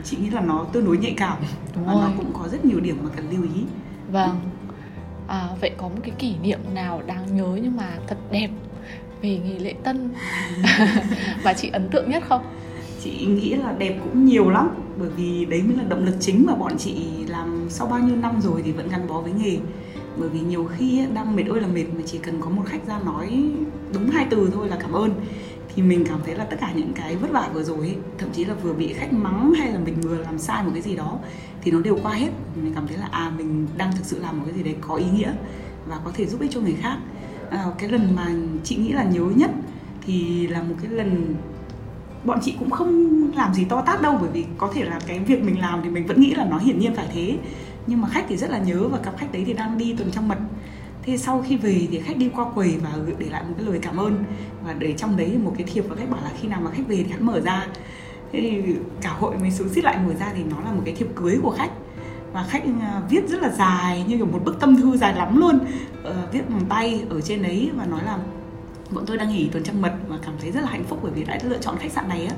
chị 0.04 0.18
nghĩ 0.22 0.30
là 0.30 0.42
nó 0.42 0.66
tương 0.74 0.86
đối 0.86 0.98
nhạy 0.98 1.14
cảm 1.18 1.38
đúng 1.76 1.86
và 1.86 1.94
rồi. 1.94 2.02
nó 2.02 2.12
cũng 2.18 2.32
có 2.34 2.48
rất 2.48 2.66
nhiều 2.66 2.80
điểm 2.80 2.98
mà 3.04 3.10
cần 3.16 3.30
lưu 3.32 3.44
ý 3.44 3.64
vâng 4.12 4.30
ừ. 4.68 4.74
à, 5.28 5.48
vậy 5.62 5.72
có 5.78 5.88
một 5.88 5.98
cái 6.04 6.12
kỷ 6.20 6.36
niệm 6.42 6.60
nào 6.74 7.02
đáng 7.06 7.36
nhớ 7.36 7.60
nhưng 7.62 7.76
mà 7.76 7.90
thật 8.08 8.18
đẹp 8.32 8.50
về 9.22 9.38
nghỉ 9.38 9.60
lễ 9.60 9.74
tân 9.84 10.10
và 11.44 11.54
chị 11.54 11.70
ấn 11.70 11.90
tượng 11.90 12.10
nhất 12.10 12.24
không 12.30 12.42
chị 13.04 13.26
nghĩ 13.26 13.54
là 13.56 13.74
đẹp 13.78 14.00
cũng 14.04 14.26
nhiều 14.26 14.50
lắm 14.50 14.70
bởi 14.98 15.10
vì 15.10 15.46
đấy 15.46 15.62
mới 15.62 15.78
là 15.78 15.84
động 15.84 16.06
lực 16.06 16.16
chính 16.20 16.46
mà 16.48 16.56
bọn 16.56 16.78
chị 16.78 16.96
làm 17.28 17.66
sau 17.70 17.88
bao 17.88 18.00
nhiêu 18.00 18.16
năm 18.16 18.42
rồi 18.42 18.62
thì 18.66 18.72
vẫn 18.72 18.90
gắn 18.90 19.08
bó 19.08 19.22
với 19.22 19.32
nghề 19.32 19.58
bởi 20.18 20.30
vì 20.30 20.40
nhiều 20.40 20.70
khi 20.78 21.06
đang 21.14 21.36
mệt 21.36 21.44
ơi 21.44 21.62
là 21.62 21.68
mệt 21.68 21.86
mà 21.98 22.02
chỉ 22.06 22.18
cần 22.18 22.42
có 22.42 22.50
một 22.50 22.64
khách 22.66 22.88
ra 22.88 23.00
nói 23.06 23.44
đúng 23.94 24.10
hai 24.10 24.28
từ 24.30 24.50
thôi 24.54 24.68
là 24.68 24.78
cảm 24.80 24.92
ơn. 24.92 25.12
Thì 25.76 25.82
mình 25.82 26.06
cảm 26.10 26.20
thấy 26.26 26.36
là 26.36 26.46
tất 26.46 26.58
cả 26.60 26.72
những 26.76 26.92
cái 26.96 27.16
vất 27.16 27.32
vả 27.32 27.50
vừa 27.54 27.64
rồi 27.64 27.80
ấy, 27.80 27.96
thậm 28.18 28.30
chí 28.34 28.46
là 28.46 28.54
vừa 28.54 28.74
bị 28.74 28.94
khách 28.94 29.14
mắng 29.14 29.54
hay 29.54 29.72
là 29.72 29.80
mình 29.80 29.96
vừa 30.02 30.18
làm 30.18 30.38
sai 30.38 30.64
một 30.64 30.70
cái 30.74 30.82
gì 30.82 30.96
đó 30.96 31.20
thì 31.62 31.72
nó 31.72 31.82
đều 31.82 31.98
qua 32.04 32.14
hết. 32.14 32.30
Mình 32.64 32.74
cảm 32.76 32.88
thấy 32.88 32.98
là 32.98 33.08
à 33.12 33.32
mình 33.38 33.68
đang 33.78 33.92
thực 33.92 34.06
sự 34.06 34.20
làm 34.20 34.40
một 34.40 34.46
cái 34.46 34.56
gì 34.56 34.64
đấy 34.64 34.76
có 34.82 34.96
ý 34.96 35.06
nghĩa 35.14 35.34
và 35.88 36.00
có 36.06 36.12
thể 36.14 36.26
giúp 36.26 36.42
ích 36.42 36.52
cho 36.52 36.60
người 36.60 36.76
khác. 36.82 36.98
À, 37.50 37.66
cái 37.78 37.90
lần 37.90 38.16
mà 38.16 38.28
chị 38.64 38.76
nghĩ 38.76 38.92
là 38.92 39.04
nhớ 39.04 39.26
nhất 39.36 39.52
thì 40.06 40.48
là 40.48 40.64
một 40.64 40.76
cái 40.82 40.92
lần 40.92 41.36
bọn 42.24 42.40
chị 42.42 42.56
cũng 42.60 42.70
không 42.70 43.32
làm 43.36 43.54
gì 43.54 43.66
to 43.66 43.82
tát 43.82 44.02
đâu 44.02 44.18
bởi 44.22 44.30
vì 44.34 44.46
có 44.58 44.72
thể 44.74 44.84
là 44.84 45.00
cái 45.08 45.20
việc 45.20 45.44
mình 45.44 45.60
làm 45.60 45.82
thì 45.84 45.90
mình 45.90 46.08
vẫn 46.08 46.22
nghĩ 46.22 46.34
là 46.34 46.46
nó 46.46 46.58
hiển 46.58 46.80
nhiên 46.80 46.96
phải 46.96 47.08
thế 47.14 47.38
nhưng 47.88 48.02
mà 48.02 48.10
khách 48.10 48.26
thì 48.30 48.38
rất 48.38 48.50
là 48.50 48.58
nhớ 48.58 48.88
và 48.88 48.98
cặp 48.98 49.18
khách 49.18 49.32
đấy 49.32 49.44
thì 49.46 49.54
đang 49.54 49.78
đi 49.78 49.94
tuần 49.98 50.12
trăng 50.12 50.28
mật. 50.28 50.38
Thế 51.02 51.18
sau 51.18 51.46
khi 51.48 51.58
về 51.58 51.88
thì 51.92 52.00
khách 52.00 52.18
đi 52.18 52.30
qua 52.36 52.46
quầy 52.56 52.78
và 52.78 52.90
để 53.18 53.26
lại 53.30 53.44
một 53.44 53.54
cái 53.58 53.66
lời 53.66 53.80
cảm 53.82 53.98
ơn. 53.98 54.24
Và 54.66 54.74
để 54.74 54.94
trong 54.98 55.18
đấy 55.18 55.38
một 55.44 55.54
cái 55.58 55.68
thiệp 55.68 55.86
và 55.90 55.96
khách 55.96 56.10
bảo 56.10 56.22
là 56.24 56.32
khi 56.42 56.48
nào 56.48 56.62
mà 56.62 56.72
khách 56.72 56.88
về 56.88 56.96
thì 56.96 57.12
hắn 57.12 57.26
mở 57.26 57.40
ra. 57.40 57.68
Thế 58.32 58.40
thì 58.42 58.76
cả 59.02 59.10
hội 59.20 59.38
mới 59.38 59.52
xuống 59.52 59.70
xít 59.70 59.84
lại 59.84 59.98
mở 60.08 60.14
ra 60.14 60.32
thì 60.36 60.44
nó 60.44 60.58
là 60.66 60.72
một 60.72 60.82
cái 60.86 60.96
thiệp 60.96 61.08
cưới 61.16 61.40
của 61.44 61.52
khách. 61.52 61.72
Và 62.34 62.44
khách 62.50 62.64
à, 62.82 63.02
viết 63.10 63.30
rất 63.30 63.42
là 63.42 63.50
dài 63.50 64.06
như 64.08 64.18
kiểu 64.18 64.26
một 64.26 64.42
bức 64.46 64.60
tâm 64.60 64.76
thư 64.76 64.98
dài 64.98 65.16
lắm 65.16 65.40
luôn. 65.40 65.60
Ờ, 66.04 66.28
viết 66.32 66.50
bằng 66.50 66.66
tay 66.70 67.04
ở 67.10 67.22
trên 67.22 67.44
đấy 67.44 67.70
và 67.78 67.86
nói 67.86 68.04
là 68.06 68.18
bọn 68.92 69.04
tôi 69.08 69.18
đang 69.18 69.30
nghỉ 69.30 69.50
tuần 69.52 69.64
trăng 69.64 69.82
mật 69.82 69.94
và 70.08 70.18
cảm 70.26 70.34
thấy 70.42 70.52
rất 70.52 70.62
là 70.62 70.70
hạnh 70.70 70.84
phúc 70.84 71.00
bởi 71.04 71.12
vì 71.12 71.24
đã 71.24 71.40
lựa 71.44 71.58
chọn 71.58 71.78
khách 71.78 71.92
sạn 71.92 72.10
này 72.10 72.26
á 72.26 72.36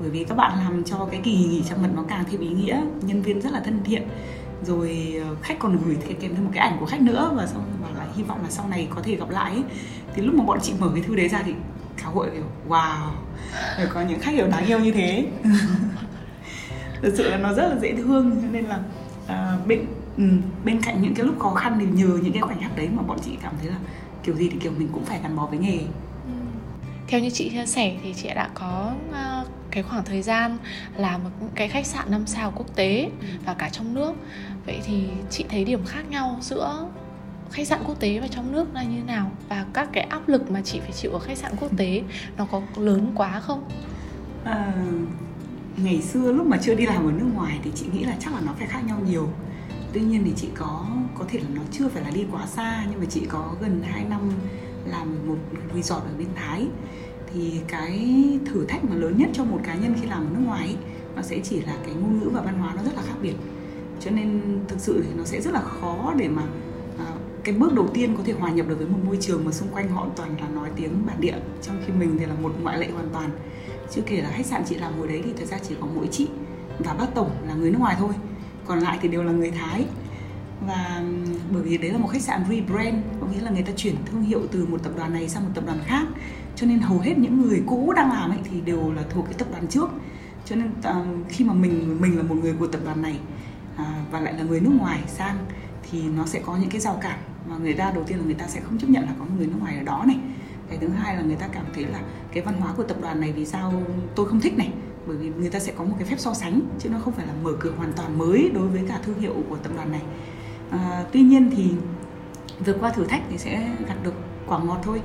bởi 0.00 0.10
vì 0.10 0.24
các 0.24 0.34
bạn 0.34 0.58
làm 0.58 0.84
cho 0.84 1.08
cái 1.10 1.20
kỳ 1.24 1.36
nghỉ 1.36 1.62
trong 1.68 1.82
mật 1.82 1.88
nó 1.94 2.04
càng 2.08 2.24
thêm 2.30 2.40
ý 2.40 2.48
nghĩa 2.48 2.82
nhân 3.02 3.22
viên 3.22 3.40
rất 3.40 3.52
là 3.52 3.60
thân 3.60 3.80
thiện. 3.84 4.02
Rồi 4.62 5.14
ờ, 5.24 5.36
khách 5.42 5.58
còn 5.58 5.78
gửi 5.84 5.96
kèm 6.20 6.34
thêm 6.34 6.44
một 6.44 6.50
cái 6.54 6.68
ảnh 6.68 6.76
của 6.80 6.86
khách 6.86 7.00
nữa 7.00 7.32
và 7.36 7.46
xong 7.46 7.62
bảo 7.82 7.92
là 7.98 8.06
hy 8.16 8.22
vọng 8.22 8.38
là 8.42 8.50
sau 8.50 8.68
này 8.68 8.88
có 8.94 9.02
thể 9.02 9.16
gặp 9.16 9.30
lại 9.30 9.62
thì 10.14 10.22
lúc 10.22 10.34
mà 10.34 10.44
bọn 10.44 10.58
chị 10.62 10.72
mở 10.78 10.90
cái 10.94 11.02
thư 11.02 11.16
đấy 11.16 11.28
ra 11.28 11.42
thì 11.46 11.52
cả 11.96 12.06
hội 12.06 12.30
kiểu 12.34 12.44
wow 12.68 13.10
phải 13.76 13.86
có 13.86 14.00
những 14.00 14.20
khách 14.20 14.32
hiểu 14.32 14.46
đáng 14.46 14.66
yêu 14.66 14.78
như 14.78 14.92
thế. 14.92 15.26
Thực 17.02 17.14
sự 17.16 17.30
là 17.30 17.36
nó 17.36 17.52
rất 17.52 17.68
là 17.68 17.78
dễ 17.78 17.94
thương 17.96 18.30
cho 18.42 18.48
nên 18.52 18.64
là 18.64 18.78
uh, 19.24 19.66
bên 19.66 19.86
ừ, 20.16 20.24
bên 20.64 20.80
cạnh 20.82 21.02
những 21.02 21.14
cái 21.14 21.26
lúc 21.26 21.38
khó 21.38 21.50
khăn 21.50 21.76
thì 21.80 21.86
nhờ 21.86 22.18
những 22.22 22.32
cái 22.32 22.42
khoảnh 22.42 22.60
khắc 22.60 22.76
đấy 22.76 22.88
mà 22.96 23.02
bọn 23.02 23.18
chị 23.24 23.30
cảm 23.42 23.52
thấy 23.60 23.70
là 23.70 23.78
kiểu 24.22 24.34
gì 24.34 24.48
thì 24.48 24.58
kiểu 24.58 24.72
mình 24.78 24.88
cũng 24.92 25.04
phải 25.04 25.20
gắn 25.22 25.36
bó 25.36 25.46
với 25.46 25.58
nghề. 25.58 25.78
Ừ. 26.24 26.32
Theo 27.06 27.20
như 27.20 27.30
chị 27.30 27.50
chia 27.50 27.66
sẻ 27.66 27.96
thì 28.02 28.14
chị 28.14 28.28
đã 28.34 28.48
có 28.54 28.92
uh, 29.10 29.14
cái 29.74 29.82
khoảng 29.82 30.04
thời 30.04 30.22
gian 30.22 30.58
làm 30.96 31.24
một 31.24 31.30
cái 31.54 31.68
khách 31.68 31.86
sạn 31.86 32.10
năm 32.10 32.26
sao 32.26 32.52
quốc 32.56 32.76
tế 32.76 33.10
và 33.46 33.54
cả 33.54 33.68
trong 33.68 33.94
nước. 33.94 34.14
Vậy 34.66 34.80
thì 34.86 35.06
chị 35.30 35.44
thấy 35.48 35.64
điểm 35.64 35.84
khác 35.84 36.10
nhau 36.10 36.38
giữa 36.40 36.88
khách 37.50 37.66
sạn 37.66 37.80
quốc 37.86 38.00
tế 38.00 38.18
và 38.18 38.28
trong 38.28 38.52
nước 38.52 38.74
là 38.74 38.82
như 38.82 38.96
thế 38.96 39.06
nào? 39.06 39.30
Và 39.48 39.66
các 39.72 39.88
cái 39.92 40.04
áp 40.04 40.28
lực 40.28 40.50
mà 40.50 40.60
chị 40.64 40.80
phải 40.80 40.92
chịu 40.92 41.12
ở 41.12 41.18
khách 41.18 41.38
sạn 41.38 41.52
quốc 41.60 41.76
tế 41.76 42.02
nó 42.36 42.46
có 42.50 42.62
lớn 42.76 43.12
quá 43.14 43.40
không? 43.40 43.68
À, 44.44 44.72
ngày 45.76 46.02
xưa 46.02 46.32
lúc 46.32 46.46
mà 46.46 46.56
chưa 46.62 46.74
đi 46.74 46.86
làm 46.86 47.06
ở 47.06 47.12
nước 47.12 47.26
ngoài 47.34 47.58
thì 47.64 47.70
chị 47.74 47.86
nghĩ 47.92 48.04
là 48.04 48.16
chắc 48.20 48.34
là 48.34 48.40
nó 48.46 48.52
phải 48.58 48.66
khác 48.66 48.80
nhau 48.86 48.98
nhiều. 49.06 49.28
Tuy 49.92 50.00
nhiên 50.00 50.22
thì 50.24 50.32
chị 50.36 50.48
có 50.54 50.86
có 51.14 51.24
thể 51.28 51.38
là 51.38 51.48
nó 51.54 51.62
chưa 51.72 51.88
phải 51.88 52.02
là 52.02 52.10
đi 52.10 52.24
quá 52.32 52.46
xa 52.46 52.84
nhưng 52.90 53.00
mà 53.00 53.06
chị 53.10 53.26
có 53.28 53.54
gần 53.60 53.82
2 53.82 54.04
năm 54.04 54.20
làm 54.86 55.28
một 55.28 55.36
resort 55.74 56.02
ở 56.02 56.10
bên 56.18 56.28
Thái 56.34 56.66
thì 57.34 57.60
cái 57.68 58.08
thử 58.46 58.64
thách 58.64 58.84
mà 58.84 58.96
lớn 58.96 59.18
nhất 59.18 59.30
cho 59.32 59.44
một 59.44 59.60
cá 59.64 59.74
nhân 59.74 59.94
khi 60.00 60.06
làm 60.06 60.26
ở 60.26 60.30
nước 60.30 60.44
ngoài 60.46 60.66
ấy, 60.66 60.76
nó 61.16 61.22
sẽ 61.22 61.38
chỉ 61.44 61.60
là 61.60 61.76
cái 61.86 61.94
ngôn 61.94 62.18
ngữ 62.18 62.28
và 62.28 62.40
văn 62.40 62.58
hóa 62.58 62.72
nó 62.76 62.82
rất 62.82 62.94
là 62.96 63.02
khác 63.02 63.14
biệt. 63.22 63.34
Cho 64.00 64.10
nên 64.10 64.40
thực 64.68 64.80
sự 64.80 65.02
thì 65.06 65.14
nó 65.16 65.24
sẽ 65.24 65.40
rất 65.40 65.54
là 65.54 65.60
khó 65.60 66.14
để 66.16 66.28
mà 66.28 66.42
à, 66.98 67.06
cái 67.44 67.54
bước 67.54 67.74
đầu 67.74 67.88
tiên 67.94 68.14
có 68.16 68.22
thể 68.26 68.32
hòa 68.32 68.50
nhập 68.50 68.68
được 68.68 68.78
với 68.78 68.86
một 68.86 68.98
môi 69.06 69.16
trường 69.20 69.44
mà 69.44 69.52
xung 69.52 69.68
quanh 69.68 69.88
họ 69.88 70.06
toàn 70.16 70.36
là 70.40 70.48
nói 70.48 70.70
tiếng 70.76 71.06
bản 71.06 71.20
địa 71.20 71.36
trong 71.62 71.82
khi 71.86 71.92
mình 71.92 72.16
thì 72.18 72.26
là 72.26 72.34
một 72.34 72.52
ngoại 72.62 72.78
lệ 72.78 72.90
hoàn 72.90 73.08
toàn. 73.12 73.30
Chưa 73.90 74.02
kể 74.06 74.22
là 74.22 74.30
khách 74.30 74.46
sạn 74.46 74.62
chị 74.66 74.74
làm 74.74 74.98
hồi 74.98 75.08
đấy 75.08 75.22
thì 75.24 75.32
thật 75.36 75.44
ra 75.44 75.58
chỉ 75.68 75.74
có 75.80 75.86
mỗi 75.94 76.06
chị 76.10 76.28
và 76.78 76.94
bác 76.94 77.14
tổng 77.14 77.30
là 77.46 77.54
người 77.54 77.70
nước 77.70 77.78
ngoài 77.78 77.96
thôi 77.98 78.12
còn 78.66 78.78
lại 78.78 78.98
thì 79.02 79.08
đều 79.08 79.22
là 79.22 79.32
người 79.32 79.50
thái 79.50 79.84
và 80.66 81.02
bởi 81.52 81.62
vì 81.62 81.78
đấy 81.78 81.90
là 81.90 81.98
một 81.98 82.08
khách 82.12 82.22
sạn 82.22 82.44
rebrand 82.48 82.96
có 83.20 83.26
nghĩa 83.26 83.40
là 83.40 83.50
người 83.50 83.62
ta 83.62 83.72
chuyển 83.76 83.94
thương 84.06 84.22
hiệu 84.22 84.40
từ 84.52 84.66
một 84.66 84.82
tập 84.82 84.92
đoàn 84.96 85.12
này 85.12 85.28
sang 85.28 85.44
một 85.44 85.50
tập 85.54 85.64
đoàn 85.66 85.78
khác. 85.84 86.06
Cho 86.56 86.66
nên 86.66 86.78
hầu 86.78 86.98
hết 86.98 87.18
những 87.18 87.42
người 87.42 87.62
cũ 87.66 87.92
đang 87.96 88.12
làm 88.12 88.30
ấy 88.30 88.38
thì 88.50 88.60
đều 88.60 88.92
là 88.92 89.02
thuộc 89.10 89.24
cái 89.24 89.34
tập 89.38 89.48
đoàn 89.50 89.66
trước. 89.66 89.90
Cho 90.44 90.56
nên 90.56 90.68
uh, 90.68 91.28
khi 91.28 91.44
mà 91.44 91.52
mình 91.52 92.00
mình 92.00 92.16
là 92.16 92.22
một 92.22 92.34
người 92.42 92.54
của 92.58 92.66
tập 92.66 92.80
đoàn 92.84 93.02
này 93.02 93.18
uh, 93.74 93.86
và 94.10 94.20
lại 94.20 94.32
là 94.32 94.42
người 94.42 94.60
nước 94.60 94.72
ngoài 94.78 95.00
sang 95.06 95.36
thì 95.90 96.02
nó 96.02 96.26
sẽ 96.26 96.40
có 96.46 96.56
những 96.56 96.70
cái 96.70 96.80
rào 96.80 96.98
cản 97.02 97.18
mà 97.48 97.56
người 97.58 97.74
ta 97.74 97.90
đầu 97.94 98.04
tiên 98.04 98.18
là 98.18 98.24
người 98.24 98.34
ta 98.34 98.46
sẽ 98.46 98.60
không 98.60 98.78
chấp 98.78 98.90
nhận 98.90 99.02
là 99.02 99.12
có 99.18 99.24
người 99.36 99.46
nước 99.46 99.56
ngoài 99.60 99.76
ở 99.76 99.82
đó 99.82 100.04
này. 100.06 100.18
Cái 100.68 100.78
thứ 100.78 100.88
hai 100.88 101.16
là 101.16 101.22
người 101.22 101.36
ta 101.36 101.48
cảm 101.48 101.64
thấy 101.74 101.84
là 101.84 102.00
cái 102.32 102.42
văn 102.42 102.60
hóa 102.60 102.72
của 102.76 102.82
tập 102.82 102.96
đoàn 103.02 103.20
này 103.20 103.32
vì 103.32 103.46
sao 103.46 103.72
tôi 104.14 104.26
không 104.28 104.40
thích 104.40 104.58
này? 104.58 104.72
Bởi 105.06 105.16
vì 105.16 105.28
người 105.28 105.50
ta 105.50 105.58
sẽ 105.58 105.72
có 105.76 105.84
một 105.84 105.94
cái 105.98 106.08
phép 106.08 106.16
so 106.18 106.34
sánh 106.34 106.60
chứ 106.78 106.88
nó 106.88 106.98
không 106.98 107.12
phải 107.12 107.26
là 107.26 107.32
mở 107.42 107.52
cửa 107.60 107.72
hoàn 107.76 107.92
toàn 107.92 108.18
mới 108.18 108.50
đối 108.54 108.68
với 108.68 108.82
cả 108.88 109.00
thương 109.02 109.20
hiệu 109.20 109.34
của 109.48 109.56
tập 109.56 109.72
đoàn 109.76 109.92
này 109.92 110.02
à, 110.78 111.04
tuy 111.12 111.22
nhiên 111.22 111.50
thì 111.56 111.70
vượt 112.64 112.76
qua 112.80 112.90
thử 112.90 113.04
thách 113.04 113.22
thì 113.30 113.38
sẽ 113.38 113.70
gặt 113.88 113.96
được 114.02 114.14
quả 114.46 114.58
ngọt 114.58 114.80
thôi. 114.82 115.00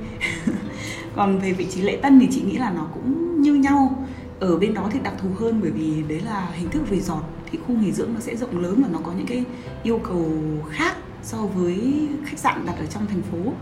Còn 1.16 1.38
về 1.38 1.52
vị 1.52 1.66
trí 1.70 1.82
lễ 1.82 1.98
tân 2.02 2.20
thì 2.20 2.28
chị 2.30 2.42
nghĩ 2.42 2.56
là 2.58 2.70
nó 2.70 2.88
cũng 2.94 3.42
như 3.42 3.54
nhau. 3.54 4.06
Ở 4.40 4.58
bên 4.58 4.74
đó 4.74 4.88
thì 4.92 5.00
đặc 5.02 5.14
thù 5.22 5.28
hơn 5.38 5.60
bởi 5.62 5.70
vì 5.70 6.02
đấy 6.08 6.20
là 6.20 6.48
hình 6.52 6.70
thức 6.70 6.82
resort 6.90 7.24
thì 7.50 7.58
khu 7.66 7.74
nghỉ 7.74 7.92
dưỡng 7.92 8.14
nó 8.14 8.20
sẽ 8.20 8.36
rộng 8.36 8.58
lớn 8.58 8.82
và 8.82 8.88
nó 8.92 8.98
có 9.04 9.12
những 9.12 9.26
cái 9.26 9.44
yêu 9.82 9.98
cầu 9.98 10.32
khác 10.70 10.96
so 11.22 11.38
với 11.38 12.08
khách 12.24 12.38
sạn 12.38 12.66
đặt 12.66 12.74
ở 12.78 12.86
trong 12.86 13.06
thành 13.06 13.22
phố. 13.22 13.52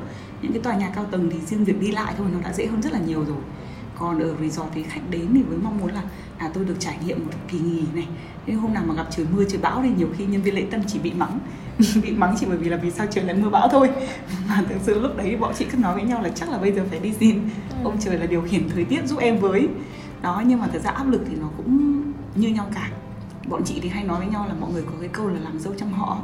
Những 0.43 0.53
cái 0.53 0.63
tòa 0.63 0.75
nhà 0.75 0.93
cao 0.95 1.05
tầng 1.05 1.31
thì 1.33 1.39
riêng 1.47 1.65
việc 1.65 1.81
đi 1.81 1.91
lại 1.91 2.15
thôi 2.19 2.27
nó 2.33 2.41
đã 2.41 2.53
dễ 2.53 2.67
hơn 2.67 2.83
rất 2.83 2.93
là 2.93 2.99
nhiều 2.99 3.25
rồi. 3.25 3.37
Còn 3.99 4.21
ở 4.21 4.35
resort 4.41 4.69
thì 4.75 4.83
khách 4.83 5.11
đến 5.11 5.27
thì 5.35 5.43
với 5.43 5.59
mong 5.63 5.79
muốn 5.79 5.93
là 5.93 6.03
à 6.39 6.51
tôi 6.55 6.65
được 6.65 6.77
trải 6.79 6.99
nghiệm 7.07 7.25
một 7.25 7.33
kỳ 7.49 7.59
nghỉ 7.59 7.83
này. 7.95 8.07
Nên 8.47 8.57
hôm 8.57 8.75
nào 8.75 8.85
mà 8.87 8.95
gặp 8.95 9.07
trời 9.11 9.27
mưa 9.33 9.45
trời 9.45 9.61
bão 9.63 9.83
thì 9.83 9.91
nhiều 9.97 10.09
khi 10.19 10.27
nhân 10.27 10.43
viên 10.43 10.55
lễ 10.55 10.67
tân 10.71 10.83
chỉ 10.87 10.99
bị 10.99 11.13
mắng. 11.13 11.39
bị 12.03 12.13
mắng 12.13 12.35
chỉ 12.41 12.47
bởi 12.49 12.57
vì 12.57 12.69
là 12.69 12.77
vì 12.77 12.91
sao 12.91 13.07
trời 13.11 13.25
lại 13.25 13.37
mưa 13.37 13.49
bão 13.49 13.69
thôi. 13.69 13.91
Mà 14.49 14.65
thực 14.69 14.79
sự 14.83 15.01
lúc 15.01 15.17
đấy 15.17 15.37
bọn 15.37 15.55
chị 15.59 15.67
cứ 15.73 15.79
nói 15.79 15.95
với 15.95 16.03
nhau 16.03 16.23
là 16.23 16.29
chắc 16.29 16.51
là 16.51 16.59
bây 16.59 16.73
giờ 16.73 16.83
phải 16.91 16.99
đi 16.99 17.13
xin 17.21 17.41
ừ. 17.71 17.77
ông 17.85 17.97
trời 18.01 18.19
là 18.19 18.27
điều 18.27 18.43
khiển 18.43 18.69
thời 18.69 18.85
tiết 18.85 19.07
giúp 19.07 19.19
em 19.19 19.39
với. 19.39 19.69
Đó 20.23 20.43
nhưng 20.47 20.61
mà 20.61 20.67
thực 20.67 20.83
ra 20.83 20.91
áp 20.91 21.11
lực 21.11 21.21
thì 21.29 21.37
nó 21.41 21.49
cũng 21.57 22.03
như 22.35 22.49
nhau 22.49 22.67
cả. 22.75 22.91
Bọn 23.49 23.65
chị 23.65 23.79
thì 23.83 23.89
hay 23.89 24.05
nói 24.05 24.19
với 24.19 24.29
nhau 24.29 24.47
là 24.49 24.55
mọi 24.61 24.73
người 24.73 24.83
có 24.83 24.93
cái 25.01 25.09
câu 25.09 25.29
là 25.29 25.41
làm 25.41 25.59
dâu 25.59 25.75
trong 25.79 25.93
họ. 25.93 26.19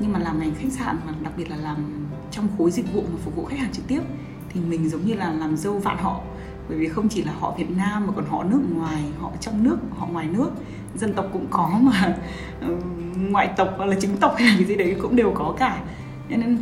Nhưng 0.00 0.12
mà 0.12 0.18
làm 0.18 0.40
ngành 0.40 0.54
khách 0.54 0.72
sạn 0.78 0.96
mà 1.06 1.12
đặc 1.22 1.32
biệt 1.36 1.50
là 1.50 1.56
làm 1.56 2.06
trong 2.30 2.48
khối 2.58 2.70
dịch 2.70 2.92
vụ 2.92 3.02
mà 3.02 3.18
phục 3.24 3.36
vụ 3.36 3.44
khách 3.44 3.58
hàng 3.58 3.72
trực 3.72 3.88
tiếp 3.88 4.00
thì 4.48 4.60
mình 4.60 4.88
giống 4.88 5.06
như 5.06 5.14
là 5.14 5.32
làm 5.32 5.56
dâu 5.56 5.78
vạn 5.78 5.96
họ 5.98 6.20
bởi 6.68 6.78
vì 6.78 6.88
không 6.88 7.08
chỉ 7.08 7.22
là 7.22 7.32
họ 7.40 7.54
Việt 7.58 7.70
Nam 7.76 8.06
mà 8.06 8.12
còn 8.16 8.24
họ 8.26 8.44
nước 8.44 8.60
ngoài, 8.74 9.04
họ 9.20 9.30
trong 9.40 9.64
nước, 9.64 9.76
họ 9.98 10.06
ngoài 10.06 10.26
nước. 10.32 10.50
Dân 10.94 11.12
tộc 11.12 11.26
cũng 11.32 11.46
có 11.50 11.70
mà. 11.82 12.16
Ờ, 12.60 12.68
ngoại 13.30 13.50
tộc 13.56 13.68
hoặc 13.76 13.86
là 13.86 13.96
chính 14.00 14.16
tộc 14.16 14.34
hay 14.38 14.48
là 14.48 14.54
cái 14.58 14.64
gì 14.64 14.76
đấy 14.76 14.96
cũng 15.02 15.16
đều 15.16 15.32
có 15.34 15.54
cả. 15.58 15.82
Nên 16.28 16.58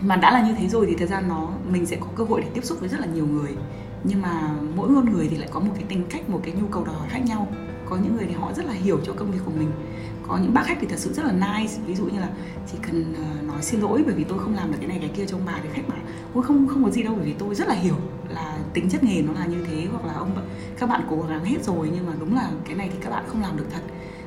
mà 0.00 0.16
đã 0.16 0.30
là 0.30 0.48
như 0.48 0.54
thế 0.58 0.68
rồi 0.68 0.86
thì 0.88 0.94
thời 0.98 1.06
gian 1.06 1.28
nó, 1.28 1.48
mình 1.72 1.86
sẽ 1.86 1.96
có 2.00 2.06
cơ 2.16 2.24
hội 2.24 2.40
để 2.40 2.48
tiếp 2.54 2.64
xúc 2.64 2.80
với 2.80 2.88
rất 2.88 3.00
là 3.00 3.06
nhiều 3.06 3.26
người. 3.26 3.56
Nhưng 4.04 4.22
mà 4.22 4.50
mỗi 4.76 4.88
con 4.94 5.12
người 5.12 5.28
thì 5.30 5.36
lại 5.36 5.48
có 5.52 5.60
một 5.60 5.72
cái 5.74 5.84
tính 5.88 6.04
cách, 6.10 6.30
một 6.30 6.40
cái 6.42 6.54
nhu 6.60 6.66
cầu 6.66 6.84
đòi 6.84 6.94
hỏi 6.94 7.08
khác 7.10 7.20
nhau. 7.24 7.48
Có 7.90 7.96
những 7.96 8.16
người 8.16 8.26
thì 8.28 8.34
họ 8.34 8.52
rất 8.52 8.66
là 8.66 8.72
hiểu 8.72 8.98
cho 9.04 9.12
công 9.12 9.30
việc 9.30 9.40
của 9.44 9.52
mình. 9.58 9.70
Có 10.28 10.38
những 10.38 10.54
bác 10.54 10.66
khách 10.66 10.78
thì 10.80 10.86
thật 10.86 10.98
sự 10.98 11.12
rất 11.12 11.24
là 11.24 11.32
nice. 11.32 11.74
Ví 11.86 11.94
dụ 11.94 12.04
như 12.04 12.20
là 12.20 12.28
chỉ 12.72 12.78
cần 12.82 13.14
ờ, 13.14 13.42
nói 13.42 13.62
xin 13.62 13.80
lỗi 13.80 14.02
bởi 14.06 14.14
vì 14.14 14.24
tôi 14.24 14.38
không 14.38 14.54
làm 14.54 14.72
được 14.72 14.78
cái 14.80 14.88
này 14.88 14.98
cái 15.00 15.10
kia 15.16 15.26
cho 15.26 15.36
ông 15.36 15.46
bà 15.46 15.58
thì 15.62 15.68
khách 15.72 15.88
bảo, 15.88 15.98
ôi, 16.34 16.44
không 16.44 16.68
không 16.68 16.84
có 16.84 16.90
gì 16.90 17.02
đâu 17.02 17.14
bởi 17.16 17.26
vì 17.26 17.32
tôi 17.38 17.54
rất 17.54 17.68
là 17.68 17.74
hiểu 17.74 17.94
là 18.28 18.57
tính 18.72 18.88
chất 18.90 19.04
nghề 19.04 19.22
nó 19.22 19.32
là 19.32 19.46
như 19.46 19.64
thế 19.70 19.86
hoặc 19.92 20.04
là 20.04 20.12
ông 20.12 20.30
các 20.78 20.88
bạn 20.88 21.00
cố 21.10 21.22
gắng 21.28 21.44
hết 21.44 21.64
rồi 21.64 21.90
nhưng 21.94 22.06
mà 22.06 22.12
đúng 22.20 22.34
là 22.34 22.50
cái 22.64 22.74
này 22.74 22.88
thì 22.92 22.98
các 23.00 23.10
bạn 23.10 23.24
không 23.26 23.42
làm 23.42 23.56
được 23.56 23.66
thật. 23.72 23.82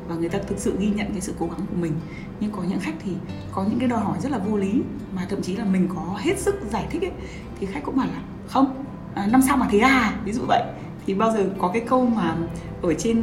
Và 0.08 0.16
người 0.16 0.30
ta 0.30 0.40
thực 0.48 0.60
sự 0.60 0.76
ghi 0.80 0.88
nhận 0.88 1.12
cái 1.12 1.22
sự 1.22 1.34
cố 1.40 1.46
gắng 1.46 1.66
của 1.70 1.76
mình. 1.76 1.94
Nhưng 2.40 2.52
có 2.52 2.64
những 2.64 2.80
khách 2.80 2.96
thì 3.04 3.12
có 3.52 3.64
những 3.64 3.80
cái 3.80 3.88
đòi 3.88 4.00
hỏi 4.00 4.18
rất 4.22 4.32
là 4.32 4.38
vô 4.38 4.58
lý 4.58 4.82
mà 5.16 5.22
thậm 5.30 5.42
chí 5.42 5.56
là 5.56 5.66
mình 5.66 5.88
có 5.96 6.18
hết 6.18 6.40
sức 6.40 6.56
giải 6.72 6.88
thích 6.90 7.02
ấy 7.02 7.12
thì 7.60 7.66
khách 7.66 7.84
cũng 7.84 7.98
bảo 7.98 8.08
là 8.08 8.22
không 8.48 8.84
à, 9.16 9.28
năm 9.32 9.42
sau 9.48 9.58
mà 9.58 9.68
thế 9.72 9.80
à? 9.80 10.14
Ví 10.26 10.34
dụ 10.34 10.42
vậy. 10.48 10.64
Thì 11.06 11.14
bao 11.14 11.32
giờ 11.32 11.50
có 11.60 11.68
cái 11.68 11.84
câu 11.88 12.06
mà 12.06 12.36
ở 12.82 12.94
trên 12.94 13.18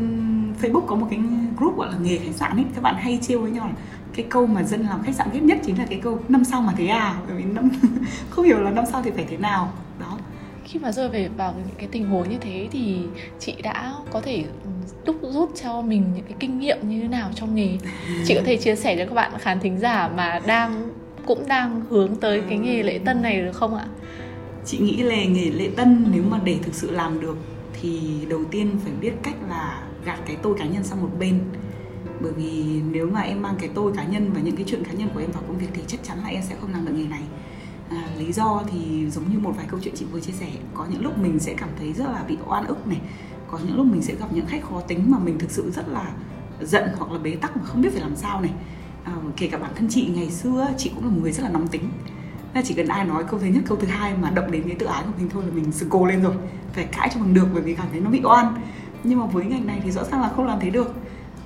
Facebook 0.63 0.87
có 0.87 0.97
một 0.97 1.07
cái 1.11 1.21
group 1.57 1.77
gọi 1.79 1.89
là 1.93 1.99
nghề 1.99 2.19
khách 2.19 2.35
sạn 2.35 2.57
ấy 2.57 2.65
các 2.75 2.83
bạn 2.83 2.95
hay 2.99 3.19
trêu 3.23 3.41
với 3.41 3.51
nhau 3.51 3.67
là 3.67 3.75
cái 4.15 4.27
câu 4.29 4.47
mà 4.47 4.63
dân 4.63 4.83
làm 4.83 5.03
khách 5.03 5.15
sạn 5.15 5.29
ghét 5.33 5.41
nhất 5.43 5.59
chính 5.65 5.79
là 5.79 5.87
cái 5.91 6.01
câu 6.03 6.19
năm 6.29 6.45
sau 6.45 6.63
mà 6.63 6.73
thế 6.77 6.87
à? 6.87 7.21
Bởi 7.27 7.37
vì 7.37 7.45
năm 7.45 7.69
không 8.31 8.45
hiểu 8.45 8.61
là 8.61 8.71
năm 8.71 8.85
sau 8.93 9.03
thì 9.03 9.11
phải 9.11 9.27
thế 9.31 9.37
nào 9.37 9.73
khi 10.69 10.79
mà 10.79 10.93
rơi 10.93 11.09
về 11.09 11.29
vào 11.37 11.55
những 11.67 11.77
cái 11.79 11.89
tình 11.93 12.09
huống 12.09 12.29
như 12.29 12.37
thế 12.41 12.69
thì 12.73 12.97
chị 13.39 13.55
đã 13.63 13.95
có 14.11 14.21
thể 14.21 14.45
ừ, 14.65 14.71
đúc 15.05 15.17
rút 15.23 15.51
cho 15.63 15.83
mình 15.83 16.05
những 16.15 16.25
cái 16.25 16.37
kinh 16.41 16.59
nghiệm 16.59 16.89
như 16.89 17.03
thế 17.03 17.09
nào 17.09 17.31
trong 17.35 17.55
nghề? 17.55 17.79
Chị 18.25 18.35
có 18.35 18.41
thể 18.45 18.57
chia 18.57 18.77
sẻ 18.77 18.97
cho 18.97 19.05
các 19.05 19.15
bạn 19.15 19.33
khán 19.39 19.61
thính 19.61 19.79
giả 19.79 20.09
mà 20.09 20.41
đang, 20.47 20.91
cũng 21.27 21.49
đang 21.49 21.83
hướng 21.89 22.17
tới 22.17 22.43
cái 22.49 22.59
nghề 22.59 22.83
lễ 22.83 22.99
tân 23.05 23.23
này 23.23 23.41
được 23.41 23.53
không 23.53 23.75
ạ? 23.75 23.87
Chị 24.65 24.79
nghĩ 24.79 24.97
là 24.97 25.15
nghề 25.25 25.51
lễ 25.51 25.71
tân 25.77 26.07
nếu 26.13 26.23
mà 26.23 26.41
để 26.45 26.59
thực 26.63 26.75
sự 26.75 26.91
làm 26.91 27.21
được 27.21 27.37
thì 27.81 28.01
đầu 28.29 28.45
tiên 28.51 28.79
phải 28.85 28.93
biết 29.01 29.13
cách 29.23 29.37
là 29.49 29.83
gạt 30.05 30.19
cái 30.27 30.37
tôi 30.43 30.55
cá 30.59 30.65
nhân 30.65 30.85
sang 30.85 31.03
một 31.03 31.11
bên. 31.19 31.41
Bởi 32.21 32.33
vì 32.33 32.81
nếu 32.91 33.11
mà 33.11 33.21
em 33.21 33.43
mang 33.43 33.55
cái 33.61 33.71
tôi 33.75 33.93
cá 33.97 34.05
nhân 34.05 34.31
và 34.35 34.41
những 34.41 34.57
cái 34.57 34.65
chuyện 34.69 34.85
cá 34.85 34.93
nhân 34.93 35.09
của 35.15 35.21
em 35.21 35.31
vào 35.31 35.43
công 35.49 35.59
việc 35.59 35.69
thì 35.75 35.83
chắc 35.87 36.01
chắn 36.05 36.19
là 36.19 36.29
em 36.29 36.43
sẽ 36.43 36.55
không 36.61 36.73
làm 36.73 36.87
được 36.87 36.93
nghề 36.97 37.07
này 37.07 37.23
à, 37.91 38.09
lý 38.19 38.33
do 38.33 38.63
thì 38.73 39.11
giống 39.11 39.25
như 39.33 39.39
một 39.39 39.53
vài 39.57 39.67
câu 39.71 39.81
chuyện 39.83 39.95
chị 39.97 40.05
vừa 40.13 40.21
chia 40.21 40.33
sẻ 40.33 40.47
có 40.75 40.87
những 40.91 41.03
lúc 41.03 41.19
mình 41.19 41.39
sẽ 41.39 41.55
cảm 41.55 41.69
thấy 41.79 41.93
rất 41.93 42.05
là 42.05 42.25
bị 42.29 42.37
oan 42.47 42.67
ức 42.67 42.87
này 42.87 43.01
có 43.51 43.59
những 43.67 43.77
lúc 43.77 43.87
mình 43.87 44.03
sẽ 44.03 44.15
gặp 44.15 44.27
những 44.33 44.47
khách 44.47 44.65
khó 44.71 44.81
tính 44.81 45.11
mà 45.11 45.19
mình 45.19 45.39
thực 45.39 45.51
sự 45.51 45.71
rất 45.71 45.89
là 45.89 46.11
giận 46.63 46.85
hoặc 46.99 47.13
là 47.13 47.19
bế 47.19 47.31
tắc 47.31 47.57
mà 47.57 47.63
không 47.65 47.83
biết 47.83 47.89
phải 47.93 48.01
làm 48.01 48.17
sao 48.17 48.41
này. 48.41 48.53
À, 49.05 49.13
kể 49.37 49.49
cả 49.49 49.59
bản 49.59 49.71
thân 49.77 49.89
chị 49.91 50.11
ngày 50.15 50.31
xưa 50.31 50.69
chị 50.79 50.91
cũng 50.95 51.05
là 51.05 51.11
một 51.11 51.19
người 51.23 51.33
rất 51.33 51.43
là 51.43 51.49
nóng 51.49 51.69
tính. 51.69 51.91
Là 52.55 52.63
chỉ 52.65 52.75
cần 52.75 52.89
ai 52.89 53.05
nói 53.05 53.25
câu 53.31 53.41
thứ 53.41 53.47
nhất 53.47 53.63
câu 53.67 53.79
thứ 53.81 53.87
hai 53.87 54.15
mà 54.17 54.31
động 54.31 54.51
đến 54.51 54.63
cái 54.63 54.77
tự 54.79 54.87
ái 54.87 55.03
của 55.07 55.13
mình 55.19 55.29
thôi 55.31 55.43
là 55.47 55.53
mình 55.55 55.73
sừng 55.73 55.89
cô 55.89 56.07
lên 56.07 56.23
rồi 56.23 56.35
phải 56.73 56.85
cãi 56.85 57.11
cho 57.15 57.21
bằng 57.21 57.35
được 57.35 57.47
bởi 57.53 57.63
vì 57.63 57.75
cảm 57.75 57.87
thấy 57.93 58.01
nó 58.01 58.11
bị 58.11 58.21
oan. 58.25 58.55
Nhưng 59.05 59.19
mà 59.19 59.27
với 59.27 59.45
ngành 59.45 59.67
này 59.67 59.81
thì 59.85 59.91
rõ 59.91 60.05
ràng 60.05 60.21
là 60.21 60.31
không 60.37 60.47
làm 60.47 60.61
thế 60.61 60.71
được. 60.71 60.95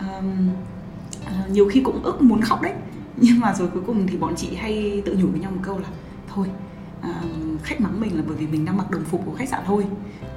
Um, 0.01 0.49
uh, 1.25 1.51
nhiều 1.51 1.69
khi 1.69 1.81
cũng 1.81 2.03
ức 2.03 2.23
muốn 2.23 2.41
khóc 2.41 2.63
đấy. 2.63 2.73
Nhưng 3.17 3.41
mà 3.41 3.55
rồi 3.55 3.69
cuối 3.69 3.83
cùng 3.87 4.07
thì 4.07 4.17
bọn 4.17 4.37
chị 4.37 4.55
hay 4.55 5.03
tự 5.05 5.17
nhủ 5.19 5.27
với 5.27 5.41
nhau 5.41 5.51
một 5.51 5.61
câu 5.63 5.79
là 5.79 5.89
thôi. 6.35 6.47
Uh, 7.01 7.63
khách 7.63 7.81
mắng 7.81 8.01
mình 8.01 8.17
là 8.17 8.23
bởi 8.27 8.37
vì 8.37 8.47
mình 8.47 8.65
đang 8.65 8.77
mặc 8.77 8.91
đồng 8.91 9.05
phục 9.05 9.23
của 9.27 9.35
khách 9.35 9.49
sạn 9.49 9.61
thôi. 9.67 9.85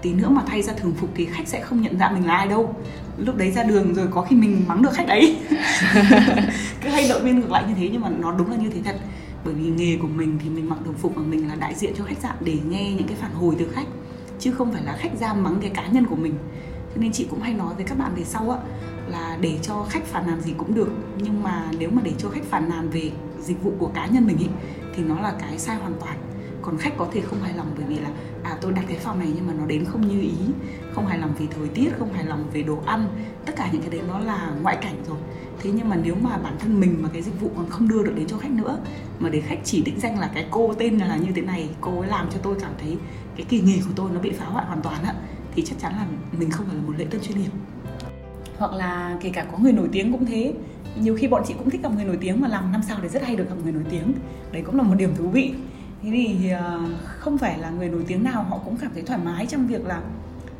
Tí 0.01 0.13
nữa 0.13 0.29
mà 0.29 0.41
thay 0.47 0.61
ra 0.61 0.73
thường 0.73 0.93
phục 0.97 1.09
thì 1.15 1.25
khách 1.25 1.47
sẽ 1.47 1.61
không 1.61 1.81
nhận 1.81 1.97
ra 1.97 2.09
mình 2.09 2.27
là 2.27 2.37
ai 2.37 2.47
đâu. 2.47 2.75
Lúc 3.17 3.35
đấy 3.35 3.51
ra 3.51 3.63
đường 3.63 3.93
rồi 3.93 4.07
có 4.11 4.21
khi 4.21 4.35
mình 4.35 4.63
mắng 4.67 4.81
được 4.81 4.93
khách 4.93 5.07
đấy. 5.07 5.37
Cứ 6.83 6.89
hay 6.89 7.07
động 7.09 7.23
viên 7.23 7.39
ngược 7.39 7.51
lại 7.51 7.63
như 7.67 7.73
thế 7.77 7.89
nhưng 7.91 8.01
mà 8.01 8.09
nó 8.09 8.31
đúng 8.31 8.51
là 8.51 8.57
như 8.57 8.69
thế 8.69 8.81
thật. 8.85 8.95
Bởi 9.45 9.53
vì 9.53 9.69
nghề 9.69 9.97
của 9.97 10.07
mình 10.07 10.39
thì 10.43 10.49
mình 10.49 10.69
mặc 10.69 10.85
đồng 10.85 10.93
phục 10.93 11.17
mà 11.17 11.23
mình 11.23 11.47
là 11.47 11.55
đại 11.55 11.75
diện 11.75 11.93
cho 11.97 12.03
khách 12.03 12.17
sạn 12.21 12.35
để 12.39 12.57
nghe 12.69 12.93
những 12.93 13.07
cái 13.07 13.17
phản 13.17 13.33
hồi 13.33 13.55
từ 13.59 13.67
khách 13.73 13.87
chứ 14.39 14.51
không 14.51 14.73
phải 14.73 14.83
là 14.83 14.97
khách 14.99 15.19
ra 15.19 15.33
mắng 15.33 15.57
cái 15.61 15.69
cá 15.69 15.87
nhân 15.87 16.05
của 16.05 16.15
mình. 16.15 16.33
Cho 16.95 17.01
nên 17.01 17.11
chị 17.11 17.27
cũng 17.29 17.41
hay 17.41 17.53
nói 17.53 17.75
với 17.75 17.85
các 17.85 17.97
bạn 17.97 18.11
về 18.15 18.23
sau 18.23 18.49
á 18.49 18.57
là 19.07 19.37
để 19.41 19.59
cho 19.61 19.85
khách 19.89 20.05
phản 20.05 20.27
nàn 20.27 20.41
gì 20.41 20.53
cũng 20.57 20.75
được 20.75 20.89
nhưng 21.17 21.43
mà 21.43 21.65
nếu 21.79 21.89
mà 21.91 22.01
để 22.05 22.11
cho 22.17 22.29
khách 22.29 22.43
phản 22.49 22.69
nàn 22.69 22.89
về 22.89 23.11
dịch 23.41 23.63
vụ 23.63 23.73
của 23.79 23.87
cá 23.87 24.05
nhân 24.05 24.27
mình 24.27 24.37
ý, 24.37 24.47
thì 24.95 25.03
nó 25.03 25.21
là 25.21 25.33
cái 25.39 25.59
sai 25.59 25.75
hoàn 25.75 25.93
toàn. 25.99 26.17
Còn 26.61 26.77
khách 26.77 26.93
có 26.97 27.07
thể 27.13 27.21
không 27.21 27.41
hài 27.41 27.53
lòng 27.53 27.67
bởi 27.77 27.85
vì 27.87 27.99
là 27.99 28.09
à 28.43 28.57
tôi 28.61 28.71
đặt 28.71 28.83
cái 28.87 28.97
phòng 28.97 29.19
này 29.19 29.27
nhưng 29.35 29.47
mà 29.47 29.53
nó 29.53 29.65
đến 29.65 29.85
không 29.85 30.07
như 30.07 30.21
ý, 30.21 30.37
không 30.93 31.07
hài 31.07 31.19
lòng 31.19 31.33
vì 31.37 31.47
thời 31.47 31.67
tiết, 31.67 31.89
không 31.99 32.13
hài 32.13 32.25
lòng 32.25 32.43
về 32.53 32.63
đồ 32.63 32.79
ăn, 32.85 33.07
tất 33.45 33.53
cả 33.55 33.69
những 33.71 33.81
cái 33.81 33.89
đấy 33.89 34.01
nó 34.07 34.19
là 34.19 34.51
ngoại 34.61 34.77
cảnh 34.81 35.03
rồi. 35.07 35.17
Thế 35.61 35.71
nhưng 35.73 35.89
mà 35.89 35.95
nếu 35.95 36.15
mà 36.21 36.37
bản 36.37 36.55
thân 36.59 36.79
mình 36.79 36.97
mà 37.01 37.09
cái 37.13 37.21
dịch 37.21 37.41
vụ 37.41 37.51
còn 37.55 37.69
không 37.69 37.87
đưa 37.87 38.03
được 38.03 38.13
đến 38.15 38.27
cho 38.27 38.37
khách 38.37 38.51
nữa, 38.51 38.77
mà 39.19 39.29
để 39.29 39.41
khách 39.41 39.59
chỉ 39.63 39.81
định 39.81 39.99
danh 39.99 40.19
là 40.19 40.31
cái 40.33 40.45
cô 40.51 40.73
tên 40.73 40.97
là 40.97 41.17
như 41.17 41.31
thế 41.35 41.41
này, 41.41 41.69
cô 41.81 41.99
ấy 41.99 42.09
làm 42.09 42.29
cho 42.31 42.37
tôi 42.43 42.55
cảm 42.59 42.71
thấy 42.81 42.97
cái 43.35 43.45
kỳ 43.49 43.61
nghề 43.61 43.77
của 43.77 43.93
tôi 43.95 44.11
nó 44.13 44.19
bị 44.19 44.31
phá 44.31 44.45
hoại 44.45 44.65
hoàn 44.65 44.81
toàn 44.81 45.03
á, 45.03 45.13
thì 45.55 45.63
chắc 45.65 45.75
chắn 45.79 45.93
là 45.93 46.05
mình 46.39 46.51
không 46.51 46.65
phải 46.65 46.75
là 46.75 46.81
một 46.81 46.93
lễ 46.97 47.05
tân 47.09 47.21
chuyên 47.21 47.37
nghiệp. 47.37 47.51
Hoặc 48.57 48.73
là 48.73 49.17
kể 49.21 49.29
cả 49.29 49.45
có 49.51 49.57
người 49.57 49.71
nổi 49.71 49.89
tiếng 49.91 50.11
cũng 50.11 50.25
thế 50.25 50.53
nhiều 51.01 51.15
khi 51.15 51.27
bọn 51.27 51.43
chị 51.47 51.53
cũng 51.57 51.69
thích 51.69 51.81
gặp 51.83 51.91
người 51.95 52.05
nổi 52.05 52.17
tiếng 52.21 52.41
mà 52.41 52.47
làm 52.47 52.71
năm 52.71 52.81
sao 52.87 52.97
để 53.01 53.09
rất 53.09 53.23
hay 53.23 53.35
được 53.35 53.49
gặp 53.49 53.55
người 53.63 53.73
nổi 53.73 53.83
tiếng. 53.89 54.13
Đấy 54.51 54.61
cũng 54.65 54.75
là 54.75 54.83
một 54.83 54.95
điểm 54.95 55.15
thú 55.15 55.29
vị. 55.29 55.53
Thế 56.03 56.09
thì 56.11 56.49
ờ, 56.49 56.81
không 57.05 57.37
phải 57.37 57.57
là 57.59 57.69
người 57.69 57.89
nổi 57.89 58.03
tiếng 58.07 58.23
nào 58.23 58.43
họ 58.43 58.59
cũng 58.65 58.77
cảm 58.77 58.91
thấy 58.93 59.03
thoải 59.03 59.19
mái 59.25 59.45
trong 59.45 59.67
việc 59.67 59.85
là 59.85 60.01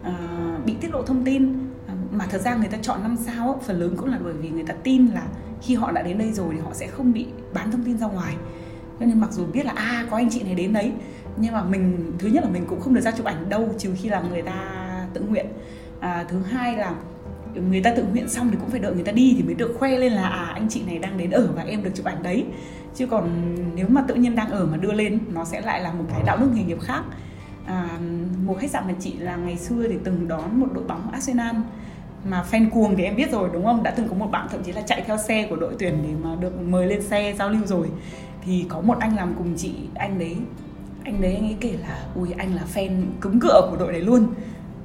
uh, 0.02 0.66
bị 0.66 0.76
tiết 0.82 0.92
lộ 0.92 1.02
thông 1.02 1.26
tin. 1.26 1.54
Ờ, 1.88 1.94
mà 2.12 2.26
thật 2.30 2.42
ra 2.42 2.56
người 2.56 2.68
ta 2.68 2.78
chọn 2.82 3.04
năm 3.04 3.18
sao 3.18 3.62
phần 3.66 3.80
lớn 3.80 3.96
cũng 3.98 4.10
là 4.10 4.20
bởi 4.24 4.34
vì 4.34 4.50
người 4.50 4.64
ta 4.64 4.74
tin 4.84 5.08
là 5.08 5.28
khi 5.62 5.76
họ 5.76 5.92
đã 5.92 6.02
đến 6.02 6.18
đây 6.18 6.32
rồi 6.32 6.48
thì 6.52 6.60
họ 6.60 6.74
sẽ 6.74 6.88
không 6.88 7.14
bị 7.14 7.26
bán 7.54 7.72
thông 7.72 7.84
tin 7.84 7.98
ra 7.98 8.08
ngoài. 8.08 8.36
Cho 9.00 9.06
nên 9.06 9.20
mặc 9.20 9.32
dù 9.32 9.46
biết 9.46 9.66
là 9.66 9.74
a 9.76 9.84
à, 9.84 10.06
có 10.10 10.18
anh 10.18 10.30
chị 10.30 10.44
này 10.44 10.56
đến 10.56 10.74
đấy 10.74 10.92
nhưng 11.38 11.54
mà 11.54 11.64
mình 11.64 12.12
thứ 12.20 12.28
nhất 12.28 12.44
là 12.44 12.50
mình 12.50 12.66
cũng 12.68 12.80
không 12.82 12.94
được 12.94 13.02
ra 13.02 13.12
chụp 13.12 13.26
ảnh 13.26 13.50
đâu 13.50 13.70
trừ 13.78 13.92
khi 13.98 14.10
là 14.10 14.22
người 14.22 14.42
ta 14.42 14.62
tự 15.14 15.22
nguyện. 15.22 15.46
À, 16.00 16.26
thứ 16.30 16.42
hai 16.42 16.78
là 16.78 16.96
người 17.70 17.82
ta 17.82 17.94
tự 17.96 18.04
nguyện 18.04 18.30
xong 18.30 18.52
thì 18.52 18.58
cũng 18.60 18.70
phải 18.70 18.80
đợi 18.80 18.94
người 18.94 19.04
ta 19.04 19.12
đi 19.12 19.34
thì 19.38 19.44
mới 19.44 19.54
được 19.54 19.76
khoe 19.80 19.98
lên 19.98 20.14
là 20.14 20.28
à 20.30 20.52
anh 20.54 20.70
chị 20.70 20.82
này 20.88 21.00
đang 21.00 21.18
đến 21.18 21.32
ở 21.32 21.50
và 21.56 21.64
em 21.64 21.84
được 21.84 21.92
chụp 21.96 22.06
ảnh 22.06 22.24
đấy. 22.24 22.46
Chứ 22.96 23.08
còn 23.08 23.56
nếu 23.76 23.86
mà 23.90 24.04
tự 24.08 24.16
nhiên 24.16 24.36
đang 24.36 24.50
ở 24.50 24.66
mà 24.66 24.78
đưa 24.78 24.92
lên 24.92 25.20
nó 25.34 25.46
sẽ 25.46 25.62
lại 25.62 25.82
là 25.82 25.94
một 25.94 26.06
cái 26.10 26.22
đạo 26.26 26.38
đức 26.38 26.48
nghề 26.54 26.64
nghiệp 26.64 26.82
khác. 26.82 27.04
À, 27.66 28.00
một 28.46 28.58
khách 28.60 28.70
sạn 28.70 28.84
mà 28.88 28.94
chị 29.00 29.14
là 29.20 29.36
ngày 29.36 29.58
xưa 29.58 29.88
thì 29.88 29.96
từng 30.04 30.28
đón 30.28 30.60
một 30.60 30.68
đội 30.74 30.84
bóng 30.84 31.12
Arsenal 31.12 31.56
mà 32.30 32.46
fan 32.52 32.70
cuồng 32.70 32.96
thì 32.96 33.04
em 33.04 33.16
biết 33.16 33.32
rồi 33.32 33.50
đúng 33.54 33.66
không? 33.66 33.84
Đã 33.84 33.92
từng 33.92 34.08
có 34.08 34.16
một 34.16 34.28
bạn 34.32 34.48
thậm 34.52 34.64
chí 34.64 34.72
là 34.72 34.82
chạy 34.82 35.04
theo 35.08 35.18
xe 35.18 35.48
của 35.50 35.56
đội 35.56 35.74
tuyển 35.80 35.98
để 36.04 36.14
mà 36.24 36.36
được 36.36 36.62
mời 36.62 36.88
lên 36.88 37.02
xe 37.02 37.36
giao 37.40 37.50
lưu 37.50 37.66
rồi. 37.66 37.88
Thì 38.42 38.66
có 38.70 38.82
một 38.82 38.98
anh 39.00 39.16
làm 39.16 39.34
cùng 39.38 39.54
chị 39.58 39.74
anh 39.96 40.20
đấy 40.20 40.36
anh 41.04 41.22
đấy 41.22 41.36
anh 41.36 41.44
ấy 41.44 41.56
kể 41.60 41.74
là 41.82 42.06
ui 42.16 42.32
anh 42.38 42.56
là 42.56 42.64
fan 42.74 43.04
cứng 43.22 43.40
cựa 43.40 43.68
của 43.72 43.78
đội 43.78 43.92
đấy 43.92 44.02
luôn 44.02 44.28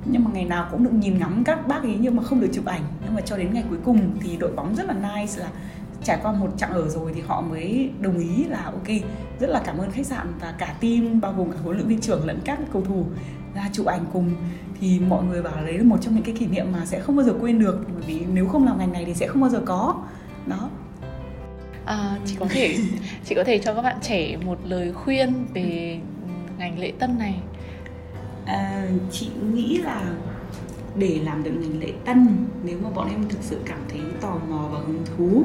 nhưng 0.05 0.25
mà 0.25 0.31
ngày 0.35 0.45
nào 0.45 0.69
cũng 0.71 0.85
được 0.85 0.93
nhìn 0.93 1.19
ngắm 1.19 1.45
các 1.45 1.69
bác 1.69 1.83
ấy 1.83 1.97
nhưng 2.01 2.17
mà 2.17 2.23
không 2.23 2.41
được 2.41 2.51
chụp 2.53 2.65
ảnh. 2.65 2.83
Nhưng 3.05 3.15
mà 3.15 3.21
cho 3.21 3.37
đến 3.37 3.55
ngày 3.55 3.65
cuối 3.69 3.79
cùng 3.85 4.11
thì 4.21 4.37
đội 4.37 4.53
bóng 4.53 4.75
rất 4.75 4.87
là 4.87 4.95
nice 4.95 5.41
là 5.41 5.49
trải 6.05 6.19
qua 6.23 6.33
một 6.33 6.49
chặng 6.57 6.73
ở 6.73 6.89
rồi 6.89 7.13
thì 7.15 7.21
họ 7.27 7.41
mới 7.41 7.91
đồng 8.01 8.19
ý 8.19 8.45
là 8.45 8.65
ok 8.65 8.89
rất 9.41 9.51
là 9.51 9.63
cảm 9.65 9.79
ơn 9.79 9.91
khách 9.91 10.07
sạn 10.07 10.27
và 10.41 10.55
cả 10.59 10.75
team 10.81 11.21
bao 11.21 11.33
gồm 11.33 11.53
cả 11.53 11.59
huấn 11.65 11.77
luyện 11.77 11.89
viên 11.89 12.01
trưởng 12.01 12.27
lẫn 12.27 12.39
các 12.45 12.59
cầu 12.73 12.83
thủ 12.85 13.05
ra 13.55 13.71
chụp 13.73 13.87
ảnh 13.87 14.05
cùng. 14.13 14.31
Thì 14.81 15.01
mọi 15.01 15.25
người 15.25 15.43
bảo 15.43 15.65
đấy 15.65 15.79
là 15.79 15.85
một 15.85 15.97
trong 16.01 16.15
những 16.15 16.25
cái 16.25 16.35
kỷ 16.39 16.47
niệm 16.47 16.67
mà 16.73 16.87
sẽ 16.87 17.01
không 17.01 17.17
bao 17.17 17.27
giờ 17.27 17.33
quên 17.41 17.59
được 17.59 17.87
bởi 17.95 18.03
vì 18.07 18.21
nếu 18.33 18.49
không 18.49 18.67
làm 18.67 18.79
ngành 18.79 18.93
này 18.93 19.05
thì 19.05 19.15
sẽ 19.15 19.27
không 19.27 19.41
bao 19.41 19.51
giờ 19.51 19.63
có. 19.65 20.03
Đó. 20.47 20.71
À, 21.85 22.19
chị 22.27 22.37
có 22.41 22.47
thể 22.51 22.77
chị 23.25 23.35
có 23.35 23.45
thể 23.45 23.59
cho 23.59 23.75
các 23.75 23.83
bạn 23.83 23.97
trẻ 24.03 24.37
một 24.45 24.59
lời 24.65 24.93
khuyên 24.93 25.47
về 25.55 25.99
ngành 26.59 26.79
lễ 26.79 26.93
tân 26.99 27.19
này 27.19 27.35
à, 28.47 28.89
chị 29.11 29.29
nghĩ 29.53 29.79
là 29.79 30.15
để 30.95 31.21
làm 31.25 31.43
được 31.43 31.51
ngành 31.51 31.81
lễ 31.81 31.93
tân 32.05 32.37
nếu 32.65 32.79
mà 32.83 32.91
bọn 32.91 33.09
em 33.11 33.29
thực 33.29 33.43
sự 33.43 33.59
cảm 33.65 33.79
thấy 33.89 34.01
tò 34.21 34.39
mò 34.49 34.69
và 34.73 34.79
hứng 34.79 35.05
thú 35.05 35.45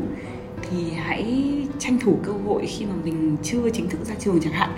thì 0.69 0.91
hãy 0.91 1.53
tranh 1.79 1.99
thủ 1.99 2.19
cơ 2.23 2.31
hội 2.31 2.65
khi 2.65 2.85
mà 2.85 2.93
mình 3.03 3.37
chưa 3.43 3.69
chính 3.69 3.89
thức 3.89 4.05
ra 4.05 4.15
trường 4.19 4.39
chẳng 4.41 4.53
hạn. 4.53 4.69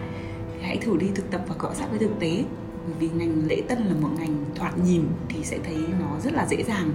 Thì 0.54 0.68
hãy 0.68 0.78
thử 0.78 0.98
đi 0.98 1.08
thực 1.16 1.32
tập 1.32 1.42
và 1.48 1.56
cọ 1.58 1.74
sát 1.74 1.90
với 1.90 2.00
thực 2.00 2.20
tế. 2.20 2.44
Bởi 2.86 2.96
vì 3.00 3.10
ngành 3.10 3.48
lễ 3.48 3.62
tân 3.68 3.86
là 3.86 3.94
một 4.02 4.10
ngành 4.20 4.46
thoạt 4.56 4.80
nhìn 4.80 5.04
thì 5.30 5.44
sẽ 5.44 5.58
thấy 5.64 5.78
nó 6.00 6.20
rất 6.24 6.34
là 6.34 6.46
dễ 6.50 6.64
dàng. 6.64 6.92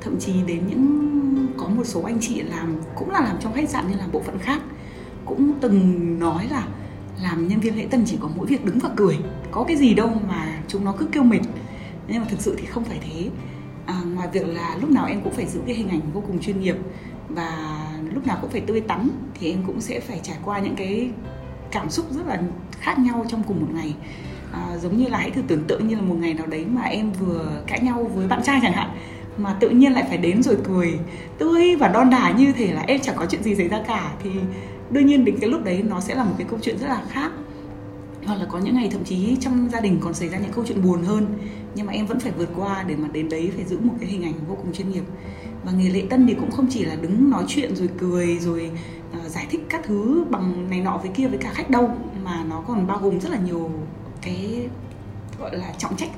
Thậm 0.00 0.16
chí 0.20 0.32
đến 0.46 0.60
những 0.68 1.12
có 1.56 1.68
một 1.68 1.84
số 1.84 2.02
anh 2.02 2.18
chị 2.20 2.42
làm 2.42 2.76
cũng 2.96 3.10
là 3.10 3.20
làm 3.20 3.36
trong 3.40 3.52
khách 3.52 3.68
sạn 3.68 3.84
nhưng 3.88 3.98
làm 3.98 4.12
bộ 4.12 4.20
phận 4.20 4.38
khác 4.38 4.60
cũng 5.24 5.52
từng 5.60 6.18
nói 6.18 6.48
là 6.50 6.66
làm 7.22 7.48
nhân 7.48 7.60
viên 7.60 7.76
lễ 7.76 7.86
tân 7.90 8.04
chỉ 8.06 8.16
có 8.20 8.28
mỗi 8.36 8.46
việc 8.46 8.64
đứng 8.64 8.78
và 8.78 8.90
cười. 8.96 9.18
Có 9.50 9.64
cái 9.68 9.76
gì 9.76 9.94
đâu 9.94 10.10
mà 10.28 10.51
chúng 10.72 10.84
nó 10.84 10.94
cứ 10.98 11.06
kêu 11.12 11.22
mệt. 11.22 11.40
Nhưng 12.08 12.20
mà 12.20 12.26
thực 12.28 12.40
sự 12.40 12.56
thì 12.58 12.66
không 12.66 12.84
phải 12.84 12.98
thế. 13.00 13.30
À, 13.86 14.00
ngoài 14.14 14.28
việc 14.32 14.46
là 14.46 14.76
lúc 14.80 14.90
nào 14.90 15.06
em 15.06 15.20
cũng 15.24 15.32
phải 15.32 15.46
giữ 15.46 15.60
cái 15.66 15.74
hình 15.74 15.88
ảnh 15.88 16.00
vô 16.14 16.22
cùng 16.26 16.40
chuyên 16.40 16.60
nghiệp 16.60 16.76
và 17.28 17.78
lúc 18.14 18.26
nào 18.26 18.38
cũng 18.40 18.50
phải 18.50 18.60
tươi 18.60 18.80
tắn 18.80 19.08
thì 19.34 19.50
em 19.50 19.62
cũng 19.66 19.80
sẽ 19.80 20.00
phải 20.00 20.20
trải 20.22 20.36
qua 20.44 20.58
những 20.58 20.76
cái 20.76 21.10
cảm 21.70 21.90
xúc 21.90 22.06
rất 22.10 22.26
là 22.26 22.42
khác 22.80 22.98
nhau 22.98 23.24
trong 23.28 23.42
cùng 23.42 23.60
một 23.60 23.68
ngày. 23.74 23.94
À, 24.52 24.76
giống 24.82 24.96
như 24.96 25.08
là 25.08 25.18
hãy 25.18 25.30
thử 25.30 25.42
tưởng 25.42 25.64
tượng 25.64 25.88
như 25.88 25.94
là 25.94 26.02
một 26.02 26.16
ngày 26.20 26.34
nào 26.34 26.46
đấy 26.46 26.64
mà 26.66 26.82
em 26.82 27.12
vừa 27.12 27.62
cãi 27.66 27.80
nhau 27.80 28.10
với 28.14 28.26
bạn 28.28 28.42
trai 28.42 28.60
chẳng 28.62 28.72
hạn 28.72 28.90
mà 29.38 29.56
tự 29.60 29.70
nhiên 29.70 29.92
lại 29.92 30.04
phải 30.08 30.16
đến 30.16 30.42
rồi 30.42 30.56
cười 30.64 30.98
tươi 31.38 31.76
và 31.76 31.88
đon 31.88 32.10
đả 32.10 32.30
như 32.30 32.52
thể 32.52 32.72
là 32.72 32.84
em 32.86 33.00
chẳng 33.00 33.16
có 33.18 33.26
chuyện 33.26 33.42
gì 33.42 33.54
xảy 33.54 33.68
ra 33.68 33.82
cả. 33.86 34.12
Thì 34.22 34.30
đương 34.90 35.06
nhiên 35.06 35.24
đến 35.24 35.36
cái 35.40 35.50
lúc 35.50 35.64
đấy 35.64 35.82
nó 35.88 36.00
sẽ 36.00 36.14
là 36.14 36.24
một 36.24 36.34
cái 36.38 36.46
câu 36.50 36.58
chuyện 36.62 36.78
rất 36.78 36.86
là 36.86 37.02
khác 37.08 37.32
hoặc 38.26 38.34
là 38.34 38.44
có 38.44 38.58
những 38.58 38.74
ngày 38.74 38.88
thậm 38.92 39.04
chí 39.04 39.36
trong 39.40 39.68
gia 39.72 39.80
đình 39.80 39.98
còn 40.00 40.14
xảy 40.14 40.28
ra 40.28 40.38
những 40.38 40.52
câu 40.52 40.64
chuyện 40.68 40.82
buồn 40.82 41.02
hơn. 41.02 41.26
Nhưng 41.74 41.86
mà 41.86 41.92
em 41.92 42.06
vẫn 42.06 42.20
phải 42.20 42.32
vượt 42.32 42.48
qua 42.56 42.82
để 42.82 42.96
mà 42.96 43.08
đến 43.08 43.28
đấy 43.28 43.50
phải 43.56 43.64
giữ 43.64 43.78
một 43.78 43.94
cái 44.00 44.08
hình 44.08 44.22
ảnh 44.22 44.34
vô 44.48 44.54
cùng 44.54 44.72
chuyên 44.72 44.90
nghiệp. 44.90 45.04
Và 45.64 45.72
nghề 45.72 45.90
lễ 45.90 46.06
tân 46.10 46.26
thì 46.26 46.34
cũng 46.34 46.50
không 46.50 46.66
chỉ 46.70 46.84
là 46.84 46.96
đứng 46.96 47.30
nói 47.30 47.44
chuyện 47.48 47.76
rồi 47.76 47.88
cười 47.98 48.38
rồi 48.38 48.70
uh, 49.16 49.30
giải 49.30 49.46
thích 49.50 49.66
các 49.68 49.80
thứ 49.84 50.24
bằng 50.30 50.70
này 50.70 50.80
nọ 50.80 50.96
với 50.96 51.10
kia 51.14 51.26
với 51.28 51.38
cả 51.38 51.50
khách 51.54 51.70
đâu 51.70 51.90
mà 52.24 52.44
nó 52.44 52.60
còn 52.60 52.86
bao 52.86 52.98
gồm 52.98 53.20
rất 53.20 53.30
là 53.30 53.38
nhiều 53.38 53.70
cái 54.22 54.68
gọi 55.38 55.56
là 55.56 55.72
trọng 55.78 55.96
trách 55.96 56.10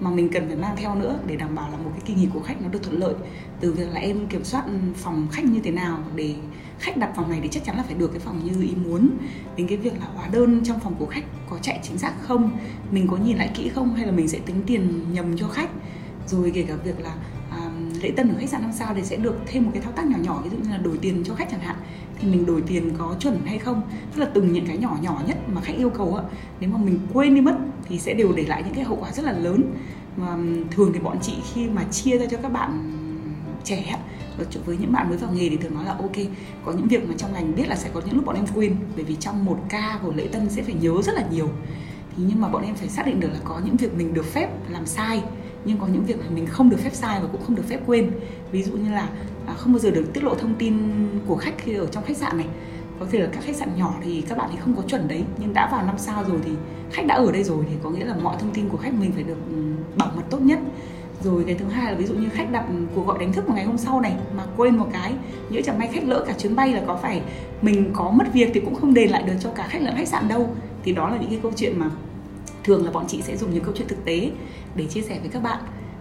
mà 0.00 0.10
mình 0.10 0.28
cần 0.32 0.46
phải 0.48 0.56
mang 0.56 0.76
theo 0.76 0.94
nữa 0.94 1.18
để 1.26 1.36
đảm 1.36 1.54
bảo 1.54 1.70
là 1.70 1.76
một 1.78 1.90
cái 1.92 2.02
kỳ 2.04 2.14
nghỉ 2.14 2.28
của 2.34 2.40
khách 2.40 2.62
nó 2.62 2.68
được 2.68 2.82
thuận 2.82 3.00
lợi. 3.00 3.14
Từ 3.60 3.72
việc 3.72 3.88
là 3.92 4.00
em 4.00 4.26
kiểm 4.26 4.44
soát 4.44 4.64
phòng 4.94 5.26
khách 5.32 5.44
như 5.44 5.60
thế 5.60 5.70
nào 5.70 5.98
để 6.14 6.34
khách 6.78 6.96
đặt 6.96 7.10
phòng 7.16 7.30
này 7.30 7.40
thì 7.42 7.48
chắc 7.48 7.64
chắn 7.64 7.76
là 7.76 7.82
phải 7.82 7.94
được 7.94 8.08
cái 8.08 8.20
phòng 8.20 8.40
như 8.44 8.62
ý 8.62 8.74
muốn. 8.84 9.08
Đến 9.56 9.66
cái 9.66 9.78
việc 9.78 9.92
là 10.00 10.06
hóa 10.14 10.28
đơn 10.32 10.60
trong 10.64 10.80
phòng 10.80 10.94
của 10.98 11.06
khách 11.06 11.24
có 11.50 11.58
chạy 11.62 11.80
chính 11.82 11.98
xác 11.98 12.12
không 12.20 12.50
mình 12.90 13.08
có 13.10 13.16
nhìn 13.16 13.36
lại 13.36 13.50
kỹ 13.54 13.68
không 13.68 13.94
hay 13.94 14.06
là 14.06 14.12
mình 14.12 14.28
sẽ 14.28 14.38
tính 14.38 14.62
tiền 14.66 15.04
nhầm 15.12 15.36
cho 15.36 15.48
khách. 15.48 15.70
Rồi 16.26 16.52
kể 16.54 16.62
cả 16.62 16.74
việc 16.84 17.00
là 17.00 17.14
à, 17.50 17.70
lễ 18.02 18.10
tân 18.16 18.28
ở 18.28 18.34
khách 18.38 18.48
sạn 18.48 18.62
năm 18.62 18.72
sao 18.72 18.94
thì 18.94 19.02
sẽ 19.02 19.16
được 19.16 19.36
thêm 19.46 19.64
một 19.64 19.70
cái 19.74 19.82
thao 19.82 19.92
tác 19.92 20.06
nhỏ 20.06 20.18
nhỏ 20.22 20.40
ví 20.44 20.50
dụ 20.50 20.56
như 20.56 20.70
là 20.70 20.78
đổi 20.78 20.98
tiền 20.98 21.24
cho 21.24 21.34
khách 21.34 21.48
chẳng 21.50 21.60
hạn. 21.60 21.76
Thì 22.20 22.28
mình 22.28 22.46
đổi 22.46 22.62
tiền 22.66 22.92
có 22.98 23.16
chuẩn 23.20 23.40
hay 23.46 23.58
không? 23.58 23.82
Tức 24.14 24.20
là 24.20 24.30
từng 24.34 24.52
những 24.52 24.66
cái 24.66 24.76
nhỏ 24.76 24.96
nhỏ 25.02 25.22
nhất 25.26 25.38
mà 25.48 25.60
khách 25.60 25.76
yêu 25.76 25.90
cầu 25.90 26.14
ạ 26.14 26.22
nếu 26.60 26.70
mà 26.70 26.78
mình 26.78 26.98
quên 27.12 27.34
đi 27.34 27.40
mất 27.40 27.56
thì 27.88 27.98
sẽ 27.98 28.14
đều 28.14 28.32
để 28.36 28.44
lại 28.46 28.62
những 28.62 28.74
cái 28.74 28.84
hậu 28.84 28.96
quả 29.00 29.12
rất 29.12 29.24
là 29.24 29.32
lớn. 29.32 29.62
Mà 30.16 30.36
thường 30.70 30.90
thì 30.94 31.00
bọn 31.00 31.18
chị 31.22 31.34
khi 31.54 31.68
mà 31.68 31.84
chia 31.84 32.18
ra 32.18 32.26
cho 32.30 32.36
các 32.36 32.52
bạn 32.52 32.92
trẻ 33.64 33.98
Vâng, 34.38 34.46
và 34.54 34.60
với 34.66 34.76
những 34.80 34.92
bạn 34.92 35.08
mới 35.08 35.18
vào 35.18 35.30
nghề 35.32 35.48
thì 35.48 35.56
thường 35.56 35.74
nói 35.74 35.84
là 35.84 35.92
ok 35.92 36.16
có 36.64 36.72
những 36.72 36.88
việc 36.88 37.08
mà 37.08 37.14
trong 37.18 37.32
ngành 37.32 37.54
biết 37.56 37.68
là 37.68 37.76
sẽ 37.76 37.90
có 37.94 38.00
những 38.06 38.14
lúc 38.14 38.24
bọn 38.24 38.36
em 38.36 38.46
quên. 38.54 38.76
Bởi 38.96 39.04
vì 39.04 39.16
trong 39.20 39.44
một 39.44 39.58
ca 39.68 39.98
của 40.02 40.12
lễ 40.16 40.28
tân 40.32 40.48
sẽ 40.48 40.62
phải 40.62 40.74
nhớ 40.74 41.02
rất 41.02 41.14
là 41.14 41.24
nhiều. 41.30 41.48
Thì 42.16 42.22
nhưng 42.28 42.40
mà 42.40 42.48
bọn 42.48 42.62
em 42.62 42.74
phải 42.74 42.88
xác 42.88 43.06
định 43.06 43.20
được 43.20 43.28
là 43.32 43.38
có 43.44 43.60
những 43.64 43.76
việc 43.76 43.94
mình 43.94 44.14
được 44.14 44.24
phép 44.24 44.48
làm 44.68 44.86
sai 44.86 45.22
nhưng 45.64 45.78
có 45.78 45.86
những 45.86 46.04
việc 46.04 46.16
mình 46.34 46.46
không 46.46 46.70
được 46.70 46.80
phép 46.80 46.94
sai 46.94 47.20
và 47.20 47.28
cũng 47.32 47.42
không 47.46 47.56
được 47.56 47.68
phép 47.68 47.80
quên. 47.86 48.10
Ví 48.52 48.62
dụ 48.62 48.72
như 48.72 48.90
là 48.90 49.08
à, 49.46 49.54
không 49.54 49.72
bao 49.72 49.78
giờ 49.78 49.90
được 49.90 50.12
tiết 50.12 50.24
lộ 50.24 50.34
thông 50.34 50.54
tin 50.54 50.78
của 51.26 51.36
khách 51.36 51.54
khi 51.58 51.74
ở 51.74 51.86
trong 51.86 52.04
khách 52.04 52.16
sạn 52.16 52.36
này. 52.36 52.46
Có 53.00 53.06
thể 53.10 53.18
là 53.18 53.28
các 53.32 53.44
khách 53.44 53.56
sạn 53.56 53.68
nhỏ 53.76 53.94
thì 54.04 54.20
các 54.28 54.38
bạn 54.38 54.50
thì 54.52 54.58
không 54.60 54.76
có 54.76 54.82
chuẩn 54.82 55.08
đấy 55.08 55.24
nhưng 55.38 55.54
đã 55.54 55.68
vào 55.72 55.86
năm 55.86 55.94
sao 55.98 56.24
rồi 56.28 56.38
thì 56.44 56.50
khách 56.92 57.06
đã 57.06 57.14
ở 57.14 57.32
đây 57.32 57.44
rồi 57.44 57.64
thì 57.70 57.76
có 57.82 57.90
nghĩa 57.90 58.04
là 58.04 58.16
mọi 58.22 58.36
thông 58.40 58.50
tin 58.50 58.68
của 58.68 58.76
khách 58.76 58.94
mình 58.94 59.12
phải 59.12 59.22
được 59.22 59.38
ừ, 59.50 59.56
bảo 59.96 60.12
mật 60.16 60.22
tốt 60.30 60.38
nhất 60.40 60.58
rồi 61.22 61.44
cái 61.46 61.54
thứ 61.54 61.64
hai 61.68 61.92
là 61.92 61.98
ví 61.98 62.06
dụ 62.06 62.14
như 62.14 62.28
khách 62.28 62.52
đặt 62.52 62.64
cuộc 62.94 63.06
gọi 63.06 63.18
đánh 63.18 63.32
thức 63.32 63.48
một 63.48 63.54
ngày 63.54 63.64
hôm 63.64 63.78
sau 63.78 64.00
này 64.00 64.16
mà 64.36 64.42
quên 64.56 64.76
một 64.76 64.88
cái 64.92 65.12
nhỡ 65.50 65.60
chẳng 65.64 65.78
may 65.78 65.88
khách 65.92 66.04
lỡ 66.04 66.24
cả 66.28 66.34
chuyến 66.38 66.56
bay 66.56 66.72
là 66.72 66.82
có 66.86 66.96
phải 66.96 67.22
mình 67.62 67.90
có 67.92 68.10
mất 68.10 68.32
việc 68.32 68.50
thì 68.54 68.60
cũng 68.60 68.74
không 68.74 68.94
đền 68.94 69.10
lại 69.10 69.22
được 69.22 69.34
cho 69.40 69.50
cả 69.50 69.66
khách 69.68 69.82
lẫn 69.82 69.96
khách 69.96 70.08
sạn 70.08 70.28
đâu. 70.28 70.50
Thì 70.84 70.92
đó 70.92 71.08
là 71.08 71.16
những 71.16 71.30
cái 71.30 71.38
câu 71.42 71.52
chuyện 71.56 71.78
mà 71.78 71.90
thường 72.64 72.84
là 72.84 72.90
bọn 72.90 73.04
chị 73.08 73.22
sẽ 73.22 73.36
dùng 73.36 73.54
những 73.54 73.64
câu 73.64 73.74
chuyện 73.76 73.88
thực 73.88 74.04
tế 74.04 74.30
để 74.74 74.86
chia 74.86 75.02
sẻ 75.02 75.18
với 75.20 75.28
các 75.28 75.42
bạn. 75.42 75.58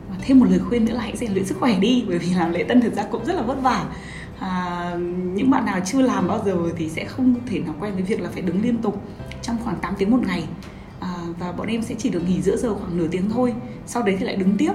Và 0.10 0.16
thêm 0.22 0.40
một 0.40 0.46
lời 0.50 0.60
khuyên 0.60 0.86
nữa 0.86 0.94
là 0.94 1.02
hãy 1.02 1.18
rèn 1.18 1.34
luyện 1.34 1.46
sức 1.46 1.58
khỏe 1.60 1.80
đi 1.80 2.04
bởi 2.08 2.18
vì 2.18 2.34
làm 2.34 2.52
lễ 2.52 2.64
tân 2.64 2.82
thực 2.82 2.94
ra 2.94 3.04
cũng 3.04 3.26
rất 3.26 3.34
là 3.34 3.42
vất 3.42 3.62
vả. 3.62 3.86
À, 4.40 4.96
những 5.34 5.50
bạn 5.50 5.66
nào 5.66 5.80
chưa 5.86 6.02
làm 6.02 6.28
bao 6.28 6.42
giờ 6.46 6.56
thì 6.78 6.90
sẽ 6.90 7.06
không 7.06 7.36
thể 7.46 7.60
nào 7.60 7.76
quen 7.80 7.94
với 7.94 8.04
việc 8.04 8.22
là 8.22 8.30
phải 8.34 8.42
đứng 8.42 8.62
liên 8.62 8.78
tục 8.78 9.02
trong 9.42 9.58
khoảng 9.64 9.76
8 9.76 9.94
tiếng 9.98 10.12
một 10.12 10.28
ngày. 10.28 10.44
À, 11.00 11.14
và 11.40 11.52
bọn 11.52 11.68
em 11.68 11.82
sẽ 11.82 11.96
chỉ 11.98 12.10
được 12.10 12.22
nghỉ 12.28 12.42
giữa 12.42 12.58
giờ 12.58 12.76
khoảng 12.76 12.98
nửa 12.98 13.08
tiếng 13.08 13.30
thôi 13.30 13.54
sau 13.86 14.04
đấy 14.04 14.16
thì 14.20 14.26
lại 14.26 14.36
đứng 14.36 14.58
tiếp 14.58 14.72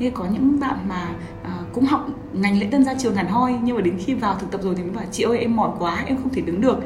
như 0.00 0.10
có 0.10 0.26
những 0.32 0.60
bạn 0.60 0.88
mà 0.88 1.14
à, 1.42 1.58
cũng 1.72 1.84
học 1.84 2.08
ngành 2.32 2.60
lễ 2.60 2.68
tân 2.70 2.84
ra 2.84 2.94
trường 2.94 3.14
hẳn 3.14 3.26
hoi 3.26 3.58
nhưng 3.62 3.76
mà 3.76 3.82
đến 3.82 3.98
khi 3.98 4.14
vào 4.14 4.36
thực 4.40 4.50
tập 4.50 4.60
rồi 4.62 4.74
thì 4.74 4.82
mới 4.82 4.92
bảo 4.92 5.04
chị 5.12 5.22
ơi 5.22 5.38
em 5.38 5.56
mỏi 5.56 5.70
quá 5.78 6.04
em 6.06 6.16
không 6.16 6.28
thể 6.28 6.42
đứng 6.42 6.60
được. 6.60 6.78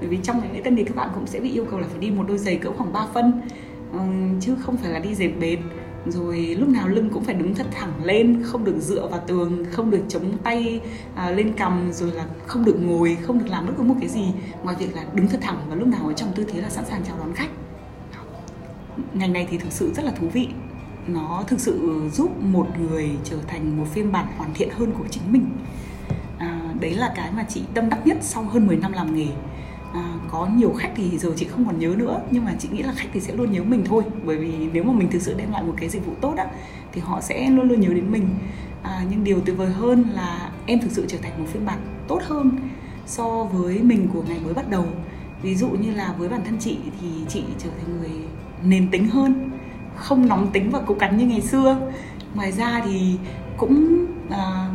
Bởi 0.00 0.08
vì 0.08 0.18
trong 0.22 0.40
ngành 0.40 0.52
lễ 0.52 0.60
tân 0.64 0.76
thì 0.76 0.84
các 0.84 0.96
bạn 0.96 1.08
cũng 1.14 1.26
sẽ 1.26 1.40
bị 1.40 1.50
yêu 1.50 1.66
cầu 1.70 1.80
là 1.80 1.86
phải 1.90 1.98
đi 1.98 2.10
một 2.10 2.24
đôi 2.28 2.38
giày 2.38 2.56
cỡ 2.56 2.70
khoảng 2.72 2.92
3 2.92 3.06
phân 3.14 3.42
um, 3.92 4.40
chứ 4.40 4.54
không 4.60 4.76
phải 4.76 4.92
là 4.92 4.98
đi 4.98 5.14
dệt 5.14 5.30
bệt. 5.40 5.58
Rồi 6.06 6.56
lúc 6.58 6.68
nào 6.68 6.88
lưng 6.88 7.10
cũng 7.10 7.24
phải 7.24 7.34
đứng 7.34 7.54
thật 7.54 7.66
thẳng 7.70 7.92
lên 8.04 8.42
không 8.44 8.64
được 8.64 8.76
dựa 8.80 9.06
vào 9.06 9.20
tường 9.26 9.64
không 9.70 9.90
được 9.90 10.02
chống 10.08 10.38
tay 10.42 10.80
à, 11.14 11.30
lên 11.30 11.52
cằm 11.52 11.92
rồi 11.92 12.12
là 12.12 12.24
không 12.46 12.64
được 12.64 12.76
ngồi 12.80 13.16
không 13.22 13.38
được 13.38 13.48
làm 13.48 13.66
bất 13.66 13.72
cứ 13.76 13.82
một 13.82 13.94
cái 14.00 14.08
gì. 14.08 14.24
Ngoài 14.62 14.76
việc 14.78 14.96
là 14.96 15.04
đứng 15.14 15.28
thật 15.28 15.38
thẳng 15.42 15.58
và 15.68 15.74
lúc 15.74 15.88
nào 15.88 16.06
ở 16.06 16.12
trong 16.12 16.32
tư 16.34 16.44
thế 16.52 16.60
là 16.60 16.68
sẵn 16.70 16.84
sàng 16.84 17.02
chào 17.08 17.18
đón 17.18 17.32
khách. 17.34 17.50
Ngành 19.14 19.32
này 19.32 19.46
thì 19.50 19.58
thực 19.58 19.72
sự 19.72 19.92
rất 19.94 20.04
là 20.04 20.12
thú 20.20 20.28
vị 20.32 20.48
nó 21.12 21.44
thực 21.46 21.60
sự 21.60 22.00
giúp 22.12 22.42
một 22.42 22.66
người 22.80 23.10
trở 23.24 23.36
thành 23.46 23.76
một 23.76 23.84
phiên 23.92 24.12
bản 24.12 24.26
hoàn 24.36 24.54
thiện 24.54 24.68
hơn 24.70 24.92
của 24.98 25.04
chính 25.10 25.32
mình. 25.32 25.46
À, 26.38 26.60
đấy 26.80 26.94
là 26.94 27.12
cái 27.16 27.30
mà 27.36 27.44
chị 27.48 27.62
tâm 27.74 27.88
đắc 27.88 28.06
nhất 28.06 28.16
sau 28.20 28.42
hơn 28.42 28.66
10 28.66 28.76
năm 28.76 28.92
làm 28.92 29.16
nghề. 29.16 29.28
À, 29.92 30.14
có 30.30 30.46
nhiều 30.46 30.74
khách 30.78 30.92
thì 30.96 31.18
giờ 31.18 31.32
chị 31.36 31.46
không 31.46 31.64
còn 31.66 31.78
nhớ 31.78 31.94
nữa 31.96 32.20
nhưng 32.30 32.44
mà 32.44 32.54
chị 32.58 32.68
nghĩ 32.72 32.82
là 32.82 32.92
khách 32.96 33.08
thì 33.12 33.20
sẽ 33.20 33.34
luôn 33.34 33.52
nhớ 33.52 33.62
mình 33.62 33.84
thôi. 33.84 34.02
Bởi 34.24 34.36
vì 34.36 34.52
nếu 34.72 34.84
mà 34.84 34.92
mình 34.92 35.10
thực 35.10 35.22
sự 35.22 35.34
đem 35.34 35.52
lại 35.52 35.62
một 35.62 35.74
cái 35.76 35.88
dịch 35.88 36.06
vụ 36.06 36.12
tốt 36.20 36.34
á 36.36 36.46
thì 36.92 37.00
họ 37.00 37.20
sẽ 37.20 37.50
luôn 37.50 37.68
luôn 37.68 37.80
nhớ 37.80 37.88
đến 37.88 38.12
mình. 38.12 38.28
À, 38.82 39.04
nhưng 39.10 39.24
điều 39.24 39.40
tuyệt 39.40 39.56
vời 39.56 39.70
hơn 39.70 40.04
là 40.12 40.50
em 40.66 40.80
thực 40.80 40.90
sự 40.90 41.04
trở 41.08 41.18
thành 41.22 41.32
một 41.38 41.46
phiên 41.52 41.66
bản 41.66 41.78
tốt 42.08 42.20
hơn 42.26 42.58
so 43.06 43.44
với 43.44 43.78
mình 43.82 44.08
của 44.12 44.22
ngày 44.28 44.38
mới 44.44 44.54
bắt 44.54 44.70
đầu. 44.70 44.84
Ví 45.42 45.54
dụ 45.54 45.68
như 45.68 45.90
là 45.94 46.14
với 46.18 46.28
bản 46.28 46.40
thân 46.44 46.56
chị 46.60 46.76
thì 47.00 47.08
chị 47.28 47.42
trở 47.58 47.70
thành 47.80 48.00
người 48.00 48.10
nền 48.62 48.90
tính 48.90 49.08
hơn 49.08 49.50
không 50.00 50.28
nóng 50.28 50.50
tính 50.52 50.70
và 50.70 50.80
cố 50.86 50.94
cắn 50.94 51.16
như 51.16 51.26
ngày 51.26 51.40
xưa. 51.40 51.76
Ngoài 52.34 52.52
ra 52.52 52.82
thì 52.84 53.18
cũng 53.56 54.06
à, 54.30 54.70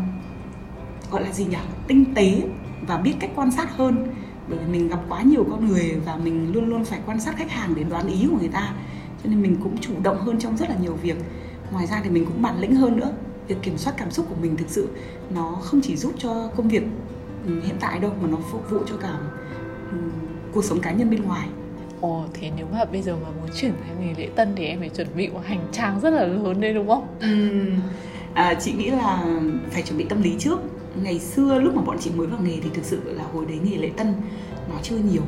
gọi 1.12 1.24
là 1.24 1.32
gì 1.32 1.46
nhỉ? 1.46 1.58
Tinh 1.88 2.06
tế 2.16 2.42
và 2.88 2.98
biết 2.98 3.14
cách 3.20 3.30
quan 3.36 3.52
sát 3.52 3.78
hơn. 3.78 4.08
Bởi 4.48 4.60
vì 4.60 4.66
mình 4.72 4.88
gặp 4.88 5.00
quá 5.10 5.22
nhiều 5.22 5.46
con 5.52 5.68
người 5.68 6.02
và 6.06 6.16
mình 6.16 6.54
luôn 6.54 6.70
luôn 6.70 6.86
phải 6.86 7.00
quan 7.06 7.20
sát 7.20 7.38
khách 7.38 7.52
hàng 7.52 7.76
để 7.76 7.84
đoán 7.84 8.08
ý 8.08 8.28
của 8.32 8.38
người 8.40 8.50
ta. 8.50 8.74
Cho 9.24 9.30
nên 9.30 9.42
mình 9.42 9.58
cũng 9.64 9.78
chủ 9.78 9.94
động 10.04 10.18
hơn 10.22 10.40
trong 10.40 10.58
rất 10.58 10.70
là 10.70 10.76
nhiều 10.82 10.94
việc. 10.94 11.18
Ngoài 11.72 11.88
ra 11.88 12.02
thì 12.04 12.10
mình 12.10 12.26
cũng 12.26 12.42
bản 12.42 12.60
lĩnh 12.60 12.76
hơn 12.76 12.98
nữa. 12.98 13.12
Việc 13.48 13.62
kiểm 13.62 13.78
soát 13.78 13.94
cảm 13.98 14.12
xúc 14.12 14.26
của 14.30 14.36
mình 14.42 14.58
thực 14.58 14.70
sự 14.70 14.90
nó 15.36 15.52
không 15.62 15.82
chỉ 15.82 15.96
giúp 15.96 16.14
cho 16.18 16.48
công 16.56 16.68
việc 16.68 16.84
ừ, 17.48 17.62
hiện 17.66 17.76
tại 17.80 18.00
đâu 18.00 18.12
mà 18.22 18.28
nó 18.28 18.38
phục 18.52 18.70
vụ 18.70 18.80
cho 18.88 18.98
cả 18.98 19.18
ừ, 19.92 19.98
cuộc 20.54 20.64
sống 20.64 20.80
cá 20.80 20.92
nhân 20.92 21.10
bên 21.10 21.24
ngoài. 21.24 21.48
Ồ, 22.02 22.26
thế 22.34 22.52
nếu 22.58 22.66
mà 22.72 22.86
bây 22.86 23.02
giờ 23.02 23.16
mà 23.24 23.30
muốn 23.40 23.50
chuyển 23.56 23.72
sang 23.88 24.08
nghề 24.08 24.14
lễ 24.18 24.30
tân 24.36 24.54
thì 24.56 24.66
em 24.66 24.80
phải 24.80 24.90
chuẩn 24.90 25.08
bị 25.16 25.28
một 25.30 25.42
hành 25.46 25.68
trang 25.72 26.00
rất 26.00 26.10
là 26.10 26.26
lớn 26.26 26.62
đấy 26.62 26.74
đúng 26.74 26.88
không? 26.88 27.08
Ừ. 27.20 27.62
À, 28.34 28.54
chị 28.54 28.74
nghĩ 28.74 28.90
là 28.90 29.24
phải 29.72 29.82
chuẩn 29.82 29.98
bị 29.98 30.06
tâm 30.10 30.22
lý 30.22 30.36
trước 30.40 30.60
ngày 31.04 31.20
xưa 31.20 31.60
lúc 31.60 31.76
mà 31.76 31.82
bọn 31.82 31.98
chị 32.00 32.12
mới 32.16 32.28
vào 32.28 32.40
nghề 32.44 32.60
thì 32.64 32.70
thực 32.74 32.86
sự 32.86 33.02
là 33.06 33.24
hồi 33.34 33.46
đấy 33.46 33.60
nghề 33.64 33.78
lễ 33.78 33.92
tân 33.98 34.14
nó 34.70 34.76
chưa 34.84 34.98
nhiều 34.98 35.24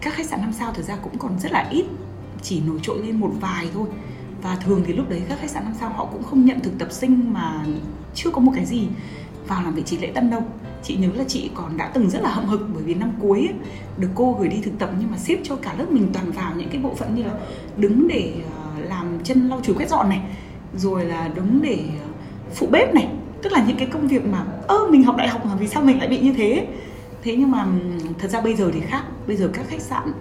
các 0.00 0.14
khách 0.14 0.26
sạn 0.26 0.40
năm 0.40 0.52
sao 0.52 0.72
thực 0.72 0.86
ra 0.86 0.96
cũng 0.96 1.18
còn 1.18 1.38
rất 1.38 1.52
là 1.52 1.68
ít 1.70 1.84
chỉ 2.42 2.60
nổi 2.66 2.78
trội 2.82 2.98
lên 3.06 3.20
một 3.20 3.30
vài 3.40 3.68
thôi 3.74 3.88
và 4.42 4.56
thường 4.64 4.82
thì 4.86 4.92
lúc 4.92 5.08
đấy 5.10 5.22
các 5.28 5.38
khách 5.40 5.50
sạn 5.50 5.64
năm 5.64 5.74
sao 5.80 5.90
họ 5.90 6.04
cũng 6.04 6.22
không 6.22 6.44
nhận 6.44 6.60
thực 6.60 6.78
tập 6.78 6.88
sinh 6.90 7.32
mà 7.32 7.64
chưa 8.14 8.30
có 8.30 8.40
một 8.40 8.52
cái 8.54 8.64
gì 8.64 8.88
vào 9.48 9.62
làm 9.62 9.74
vị 9.74 9.82
trí 9.82 9.98
lễ 9.98 10.10
tân 10.14 10.30
đâu 10.30 10.42
chị 10.82 10.96
nhớ 10.96 11.08
là 11.14 11.24
chị 11.28 11.50
còn 11.54 11.76
đã 11.76 11.90
từng 11.94 12.10
rất 12.10 12.22
là 12.22 12.30
hậm 12.30 12.44
hực 12.44 12.60
bởi 12.74 12.82
vì 12.82 12.94
năm 12.94 13.12
cuối 13.20 13.38
ấy, 13.38 13.54
được 13.98 14.08
cô 14.14 14.36
gửi 14.40 14.48
đi 14.48 14.60
thực 14.62 14.78
tập 14.78 14.90
nhưng 15.00 15.10
mà 15.10 15.18
xếp 15.18 15.38
cho 15.42 15.56
cả 15.56 15.74
lớp 15.78 15.90
mình 15.90 16.08
toàn 16.12 16.30
vào 16.30 16.52
những 16.56 16.68
cái 16.68 16.80
bộ 16.80 16.94
phận 16.94 17.14
như 17.14 17.22
là 17.22 17.32
đứng 17.76 18.08
để 18.08 18.34
ờ, 18.56 18.80
làm 18.88 19.18
chân 19.24 19.48
lau 19.48 19.60
chùi 19.62 19.76
quét 19.76 19.88
dọn 19.88 20.08
này 20.08 20.20
rồi 20.76 21.04
là 21.04 21.28
đứng 21.34 21.62
để 21.62 21.78
ờ, 22.00 22.06
phụ 22.54 22.66
bếp 22.66 22.94
này. 22.94 23.08
Tức 23.42 23.52
là 23.52 23.64
những 23.66 23.76
cái 23.76 23.88
công 23.92 24.08
việc 24.08 24.26
mà 24.26 24.44
ơ 24.68 24.78
mình 24.90 25.04
học 25.04 25.16
đại 25.16 25.28
học 25.28 25.46
mà 25.46 25.54
vì 25.54 25.68
sao 25.68 25.82
mình 25.82 25.98
lại 25.98 26.08
bị 26.08 26.18
như 26.18 26.32
thế? 26.32 26.66
Thế 27.22 27.36
nhưng 27.36 27.50
mà 27.50 27.66
thật 28.18 28.28
ra 28.28 28.40
bây 28.40 28.56
giờ 28.56 28.70
thì 28.74 28.80
khác. 28.80 29.02
Bây 29.26 29.36
giờ 29.36 29.50
các 29.52 29.68
khách 29.68 29.80
sạn 29.80 30.12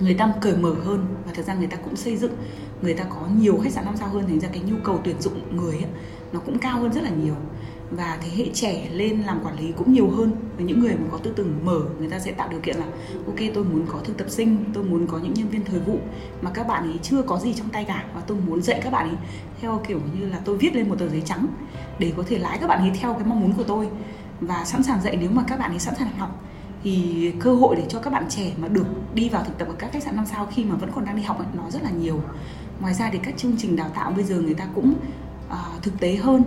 người 0.00 0.14
ta 0.14 0.32
cởi 0.40 0.56
mở 0.56 0.74
hơn 0.84 1.06
và 1.26 1.32
thật 1.34 1.46
ra 1.46 1.54
người 1.54 1.66
ta 1.66 1.76
cũng 1.76 1.96
xây 1.96 2.16
dựng 2.16 2.32
người 2.82 2.94
ta 2.94 3.04
có 3.04 3.20
nhiều 3.40 3.60
khách 3.62 3.72
sạn 3.72 3.84
năm 3.84 3.94
sao 3.96 4.08
hơn 4.08 4.24
thành 4.26 4.40
ra 4.40 4.48
cái 4.52 4.62
nhu 4.66 4.76
cầu 4.84 5.00
tuyển 5.04 5.20
dụng 5.20 5.56
người 5.56 5.74
ấy, 5.74 5.90
nó 6.32 6.40
cũng 6.40 6.58
cao 6.58 6.78
hơn 6.78 6.92
rất 6.92 7.02
là 7.02 7.10
nhiều 7.10 7.34
và 7.90 8.18
thế 8.22 8.28
hệ 8.36 8.50
trẻ 8.54 8.88
lên 8.92 9.20
làm 9.20 9.40
quản 9.44 9.58
lý 9.58 9.72
cũng 9.76 9.92
nhiều 9.92 10.10
hơn. 10.10 10.32
Với 10.56 10.66
những 10.66 10.80
người 10.80 10.92
mà 10.92 11.06
có 11.12 11.18
tư 11.18 11.32
tưởng 11.36 11.58
mở 11.64 11.80
người 11.98 12.08
ta 12.08 12.18
sẽ 12.18 12.32
tạo 12.32 12.48
điều 12.48 12.60
kiện 12.60 12.76
là 12.76 12.86
ok 13.26 13.36
tôi 13.54 13.64
muốn 13.64 13.86
có 13.86 13.98
thực 14.04 14.16
tập 14.16 14.30
sinh 14.30 14.64
tôi 14.74 14.84
muốn 14.84 15.06
có 15.06 15.18
những 15.18 15.34
nhân 15.34 15.48
viên 15.48 15.64
thời 15.64 15.80
vụ 15.80 15.98
mà 16.42 16.50
các 16.50 16.68
bạn 16.68 16.90
ấy 16.90 16.98
chưa 17.02 17.22
có 17.22 17.38
gì 17.38 17.54
trong 17.54 17.68
tay 17.68 17.84
cả 17.84 18.04
và 18.14 18.20
tôi 18.26 18.38
muốn 18.46 18.62
dạy 18.62 18.80
các 18.84 18.92
bạn 18.92 19.08
ấy 19.08 19.16
theo 19.60 19.80
kiểu 19.88 20.00
như 20.18 20.26
là 20.26 20.40
tôi 20.44 20.56
viết 20.56 20.74
lên 20.74 20.88
một 20.88 20.96
tờ 20.98 21.08
giấy 21.08 21.22
trắng 21.24 21.46
để 21.98 22.12
có 22.16 22.22
thể 22.26 22.38
lái 22.38 22.58
các 22.58 22.66
bạn 22.66 22.78
ấy 22.78 22.90
theo 23.00 23.14
cái 23.14 23.24
mong 23.26 23.40
muốn 23.40 23.52
của 23.52 23.64
tôi. 23.64 23.88
Và 24.40 24.64
sẵn 24.64 24.82
sàng 24.82 25.02
dạy 25.02 25.16
nếu 25.20 25.30
mà 25.30 25.44
các 25.48 25.58
bạn 25.58 25.70
ấy 25.70 25.78
sẵn 25.78 25.94
sàng 25.98 26.16
học 26.18 26.44
thì 26.84 27.32
cơ 27.40 27.54
hội 27.54 27.76
để 27.76 27.84
cho 27.88 28.00
các 28.00 28.12
bạn 28.12 28.24
trẻ 28.28 28.52
mà 28.56 28.68
được 28.68 28.86
đi 29.14 29.28
vào 29.28 29.44
thực 29.44 29.58
tập 29.58 29.68
ở 29.68 29.74
các 29.78 29.92
khách 29.92 30.02
sạn 30.02 30.16
năm 30.16 30.26
sao 30.26 30.46
khi 30.46 30.64
mà 30.64 30.74
vẫn 30.76 30.90
còn 30.94 31.04
đang 31.04 31.16
đi 31.16 31.22
học 31.22 31.38
ấy, 31.38 31.46
nó 31.54 31.70
rất 31.70 31.82
là 31.82 31.90
nhiều. 31.90 32.20
Ngoài 32.80 32.94
ra 32.94 33.10
thì 33.12 33.18
các 33.22 33.36
chương 33.36 33.56
trình 33.58 33.76
đào 33.76 33.88
tạo 33.94 34.10
bây 34.10 34.24
giờ 34.24 34.40
người 34.40 34.54
ta 34.54 34.66
cũng 34.74 34.94
uh, 35.48 35.82
thực 35.82 36.00
tế 36.00 36.16
hơn 36.16 36.44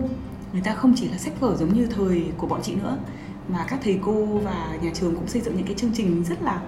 người 0.53 0.61
ta 0.61 0.75
không 0.75 0.93
chỉ 0.95 1.07
là 1.07 1.17
sách 1.17 1.39
vở 1.39 1.55
giống 1.55 1.73
như 1.73 1.85
thời 1.85 2.23
của 2.37 2.47
bọn 2.47 2.59
chị 2.63 2.75
nữa 2.75 2.97
mà 3.47 3.65
các 3.69 3.79
thầy 3.83 3.99
cô 4.01 4.25
và 4.25 4.77
nhà 4.81 4.91
trường 4.93 5.15
cũng 5.15 5.27
xây 5.27 5.41
dựng 5.41 5.55
những 5.57 5.65
cái 5.65 5.75
chương 5.75 5.91
trình 5.93 6.23
rất 6.23 6.41
là 6.41 6.61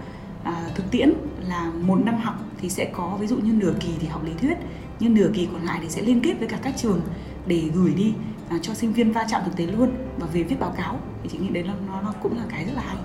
à, 0.43 0.69
thực 0.75 0.91
tiễn 0.91 1.13
là 1.47 1.71
một 1.81 1.99
năm 2.05 2.15
học 2.17 2.35
thì 2.61 2.69
sẽ 2.69 2.85
có 2.93 3.17
ví 3.21 3.27
dụ 3.27 3.37
như 3.37 3.51
nửa 3.51 3.73
kỳ 3.79 3.89
thì 3.99 4.07
học 4.07 4.25
lý 4.25 4.31
thuyết 4.41 4.57
nhưng 4.99 5.13
nửa 5.13 5.29
kỳ 5.33 5.47
còn 5.51 5.65
lại 5.65 5.79
thì 5.81 5.89
sẽ 5.89 6.01
liên 6.01 6.21
kết 6.21 6.33
với 6.39 6.47
cả 6.47 6.59
các 6.63 6.73
trường 6.77 7.01
để 7.47 7.63
gửi 7.73 7.93
đi 7.93 8.13
à, 8.49 8.57
cho 8.61 8.73
sinh 8.73 8.93
viên 8.93 9.11
va 9.11 9.25
chạm 9.29 9.41
thực 9.45 9.57
tế 9.57 9.65
luôn 9.65 9.91
và 10.17 10.27
về 10.33 10.43
viết 10.43 10.59
báo 10.59 10.73
cáo. 10.77 10.99
Thì 11.23 11.29
chị 11.31 11.37
nghĩ 11.37 11.49
đấy 11.49 11.63
là 11.63 11.73
nó, 11.87 12.01
nó 12.01 12.13
cũng 12.23 12.37
là 12.37 12.43
cái 12.49 12.65
rất 12.65 12.73
là 12.75 12.81
hay 12.81 12.97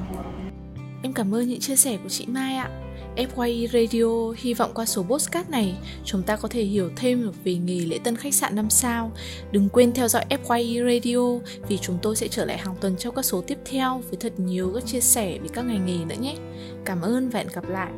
em 1.02 1.12
cảm 1.12 1.34
ơn 1.34 1.48
những 1.48 1.60
chia 1.60 1.76
sẻ 1.76 1.98
của 2.02 2.08
chị 2.08 2.26
Mai 2.26 2.54
ạ 2.54 2.70
FYI 3.18 3.66
Radio, 3.66 4.34
hy 4.36 4.54
vọng 4.54 4.70
qua 4.74 4.84
số 4.84 5.02
postcard 5.02 5.50
này, 5.50 5.74
chúng 6.04 6.22
ta 6.22 6.36
có 6.36 6.48
thể 6.48 6.62
hiểu 6.62 6.90
thêm 6.96 7.32
về 7.44 7.54
nghề 7.54 7.80
lễ 7.80 7.98
tân 8.04 8.16
khách 8.16 8.34
sạn 8.34 8.56
5 8.56 8.70
sao. 8.70 9.12
Đừng 9.52 9.68
quên 9.68 9.92
theo 9.92 10.08
dõi 10.08 10.24
FYI 10.30 10.94
Radio 10.94 11.50
vì 11.68 11.78
chúng 11.78 11.98
tôi 12.02 12.16
sẽ 12.16 12.28
trở 12.28 12.44
lại 12.44 12.58
hàng 12.58 12.74
tuần 12.80 12.96
trong 12.96 13.14
các 13.14 13.24
số 13.24 13.40
tiếp 13.40 13.58
theo 13.64 14.02
với 14.10 14.16
thật 14.20 14.32
nhiều 14.40 14.72
các 14.74 14.86
chia 14.86 15.00
sẻ 15.00 15.38
về 15.38 15.48
các 15.52 15.62
ngành 15.62 15.86
nghề 15.86 16.04
nữa 16.04 16.22
nhé. 16.22 16.36
Cảm 16.84 17.00
ơn 17.00 17.30
và 17.30 17.38
hẹn 17.38 17.48
gặp 17.54 17.68
lại. 17.68 17.90